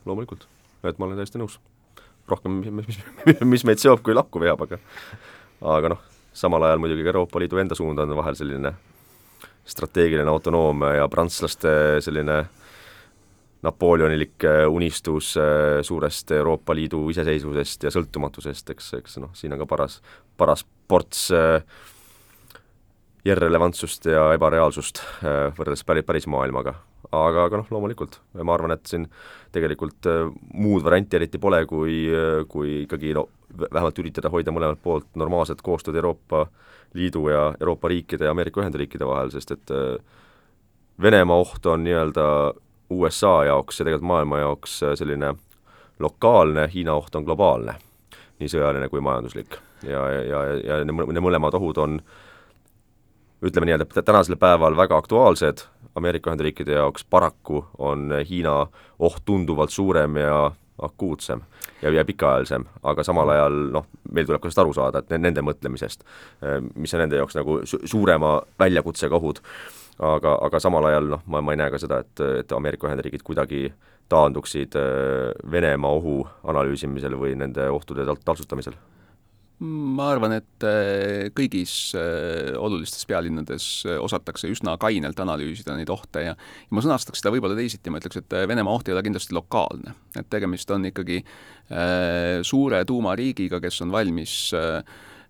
[0.06, 0.46] loomulikult,
[0.84, 1.58] et ma olen täiesti nõus.
[2.30, 2.94] rohkem, mis,
[3.26, 4.78] mis, mis meid seob, kui lahku veab, aga
[5.66, 8.76] aga noh, samal ajal muidugi ka Euroopa Liidu enda suund on vahel selline
[9.66, 11.70] strateegiline autonoomia ja prantslaste
[12.06, 12.56] selline äh,
[13.62, 19.60] napoleonilik äh, unistus äh, suurest Euroopa Liidu iseseisvusest ja sõltumatusest, eks, eks noh, siin on
[19.64, 20.00] ka paras,
[20.40, 21.60] paras ports äh,
[23.28, 25.02] järrelevantsust ja ebareaalsust
[25.58, 26.78] võrreldes päris, päris maailmaga.
[27.12, 29.10] aga, aga noh, loomulikult, ma arvan, et siin
[29.52, 30.08] tegelikult
[30.54, 32.06] muud varianti eriti pole, kui,
[32.48, 33.26] kui ikkagi no
[33.60, 36.46] vähemalt üritada hoida mõlemalt poolt normaalset koostööd Euroopa
[36.96, 39.76] Liidu ja Euroopa riikide ja Ameerika Ühendriikide vahel, sest et
[41.02, 42.26] Venemaa oht on nii-öelda
[42.90, 45.34] USA jaoks ja tegelikult maailma jaoks äh, selline
[46.00, 47.76] lokaalne, Hiina oht on globaalne,
[48.40, 49.58] nii sõjaline kui majanduslik.
[49.84, 52.00] ja, ja, ja, need mõlemad ohud on
[53.42, 55.64] ütleme nii, et tänasel päeval väga aktuaalsed,
[55.96, 58.68] Ameerika Ühendriikide jaoks paraku on Hiina
[59.00, 61.42] oht tunduvalt suurem ja akuutsem
[61.82, 65.44] ja, ja pikaajalisem, aga samal ajal noh, meil tuleb ka sellest aru saada, et nende
[65.44, 66.06] mõtlemisest,
[66.44, 69.44] äh, mis on nende jaoks nagu su suurema väljakutsega ohud
[70.00, 73.26] aga, aga samal ajal noh, ma, ma ei näe ka seda, et, et Ameerika Ühendriigid
[73.28, 73.68] kuidagi
[74.10, 74.74] taanduksid
[75.52, 78.78] Venemaa ohu analüüsimisel või nende ohtude tal-, taltsutamisel
[79.60, 86.24] ma arvan, et äh, kõigis äh, olulistes pealinnades äh, osatakse üsna kainelt analüüsida neid ohte
[86.24, 89.36] ja ja ma sõnastaks seda võib-olla teisiti, ma ütleks, et Venemaa oht ei ole kindlasti
[89.36, 89.96] lokaalne.
[90.16, 91.24] et tegemist on ikkagi
[92.46, 94.34] suure tuumariigiga, kes on valmis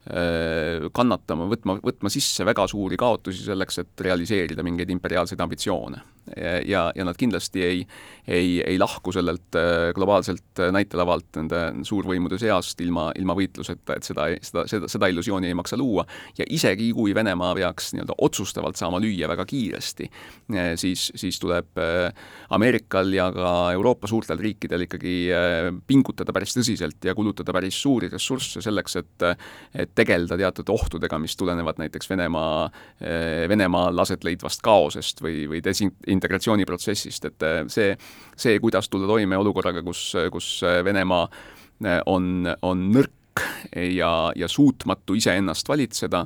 [0.09, 6.01] kannatama, võtma, võtma sisse väga suuri kaotusi selleks, et realiseerida mingeid imperiaalseid ambitsioone
[6.65, 7.87] ja, ja nad kindlasti ei,
[8.27, 14.07] ei, ei lahku sellelt äh, globaalselt äh, näitelavalt nende suurvõimude seast ilma, ilma võitluseta, et
[14.07, 16.05] seda, seda, seda, seda illusiooni ei maksa luua.
[16.37, 20.09] ja isegi, kui Venemaa peaks nii-öelda otsustavalt saama lüüa väga kiiresti,
[20.55, 21.79] äh, siis, siis tuleb
[22.49, 25.13] Ameerikal ja ka Euroopa suurtel riikidel ikkagi
[25.87, 29.27] pingutada päris tõsiselt ja kulutada päris suuri ressursse selleks, et
[29.79, 32.69] et tegeleda teatud ohtudega, mis tulenevad näiteks Venemaa,
[33.49, 37.95] Venemaal aset leidvast kaosest või, või desin-, integratsiooniprotsessist, et äh, see,
[38.39, 40.51] see, kuidas tulla toime olukorraga, kus, kus
[40.85, 43.43] Venemaa äh, on, on nõrk
[43.75, 46.25] ja, ja suutmatu iseennast valitseda,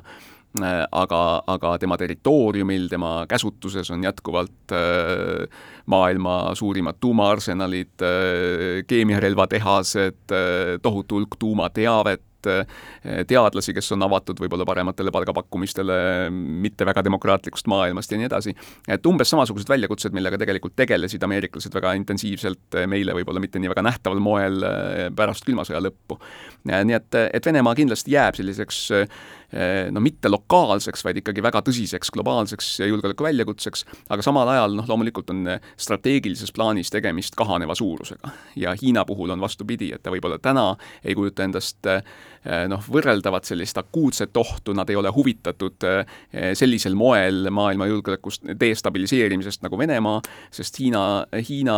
[0.94, 1.20] aga,
[1.50, 4.74] aga tema territooriumil, tema käsutuses on jätkuvalt
[5.90, 8.04] maailma suurimad tuumaarsenalid,
[8.86, 10.34] keemiarelvatehased,
[10.82, 12.33] tohutu hulk tuumateavet, Eh,
[13.28, 15.96] teadlasi, kes on avatud võib-olla parematele palgapakkumistele
[16.30, 18.54] mitte väga demokraatlikust maailmast ja nii edasi.
[18.88, 23.72] et umbes samasugused väljakutsed, millega tegelikult tegelesid ameeriklased väga intensiivselt eh, meile võib-olla mitte nii
[23.72, 26.18] väga nähtaval moel eh, pärast külma sõja lõppu.
[26.70, 28.80] nii et, et Venemaa kindlasti jääb selliseks
[29.94, 35.46] no mitte lokaalseks, vaid ikkagi väga tõsiseks globaalseks julgeolekuväljakutseks, aga samal ajal noh, loomulikult on
[35.78, 38.32] strateegilises plaanis tegemist kahaneva suurusega.
[38.56, 40.72] ja Hiina puhul on vastupidi, et ta võib-olla täna
[41.04, 41.86] ei kujuta endast
[42.44, 48.44] Eh, noh, võrreldavat sellist akuutset ohtu, nad ei ole huvitatud eh, sellisel moel maailma julgeolekust
[48.60, 50.18] destabiliseerimisest nagu Venemaa,
[50.52, 51.04] sest Hiina,
[51.48, 51.76] Hiina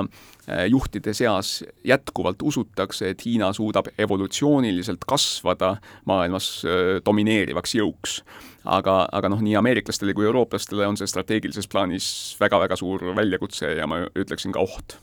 [0.00, 0.24] eh,
[0.70, 5.76] juhtide seas jätkuvalt usutakse, et Hiina suudab evolutsiooniliselt kasvada
[6.06, 6.62] maailmas
[7.04, 8.20] domineerivaks jõuks.
[8.64, 13.86] aga, aga noh, nii ameeriklastele kui eurooplastele on see strateegilises plaanis väga-väga suur väljakutse ja
[13.86, 14.98] ma ütleksin ka oht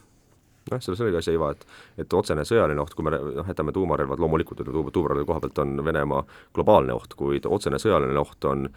[0.71, 1.65] noh, selles oligi asi iva, et
[2.03, 6.23] et otsene sõjaline oht, kui me noh, jätame tuumarelvad, loomulikult tuumarelva koha pealt on Venemaa
[6.55, 8.67] globaalne oht, kuid otsene sõjaline oht on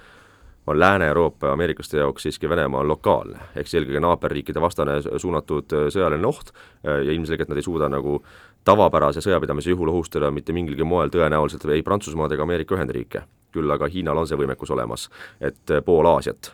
[0.66, 5.72] on Lääne-Euroopa ja ameeriklaste jaoks siiski Venemaa on lokaalne, ehk siis eelkõige naaberriikide vastane suunatud
[5.72, 8.18] äh, sõjaline oht äh, ja ilmselgelt nad ei suuda nagu
[8.66, 13.26] tavapärase sõjapidamise juhul ohustada mitte mingilgi moel tõenäoliselt ei Prantsusmaad ega Ameerika Ühendriike.
[13.56, 15.08] küll aga Hiinal on see võimekus olemas,
[15.40, 16.52] et äh, pool Aasiat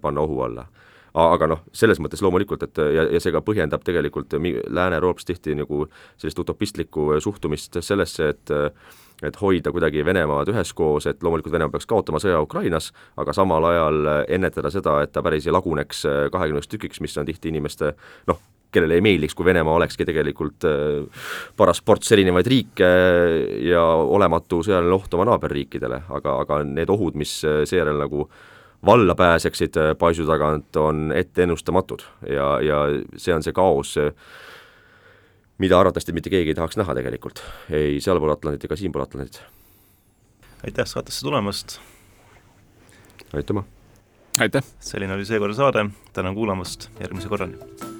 [0.00, 0.66] panna ohu alla
[1.16, 5.86] aga noh, selles mõttes loomulikult, et ja, ja see ka põhjendab tegelikult Lääne-Euroopas tihti nagu
[6.20, 8.56] sellist utopistlikku suhtumist sellesse, et
[9.24, 14.10] et hoida kuidagi Venemaad üheskoos, et loomulikult Venemaa peaks kaotama sõja Ukrainas, aga samal ajal
[14.28, 16.02] ennetada seda, et ta päris ei laguneks
[16.34, 17.94] kahekümneks tükiks, mis on tihti inimeste
[18.28, 18.42] noh,
[18.76, 20.66] kellele ei meeldiks, kui Venemaa olekski tegelikult
[21.56, 22.90] paras ports erinevaid riike
[23.64, 28.44] ja olematu sõjaline oht oma naaberriikidele, aga, aga need ohud, mis seejärel nagu äh,
[28.84, 32.82] valla pääseksid äh, paisu tagant, on etteennustamatud ja, ja
[33.16, 33.96] see on see kaos,
[35.58, 39.42] mida arvatavasti mitte keegi ei tahaks näha tegelikult, ei sealpool Atlandit ega siinpool Atlandit.
[40.64, 41.78] aitäh saatesse tulemast!
[43.34, 43.64] aitüma!
[44.40, 44.64] aitäh!
[44.80, 47.95] selline oli seekordne saade, tänan kuulamast, järgmise korrani!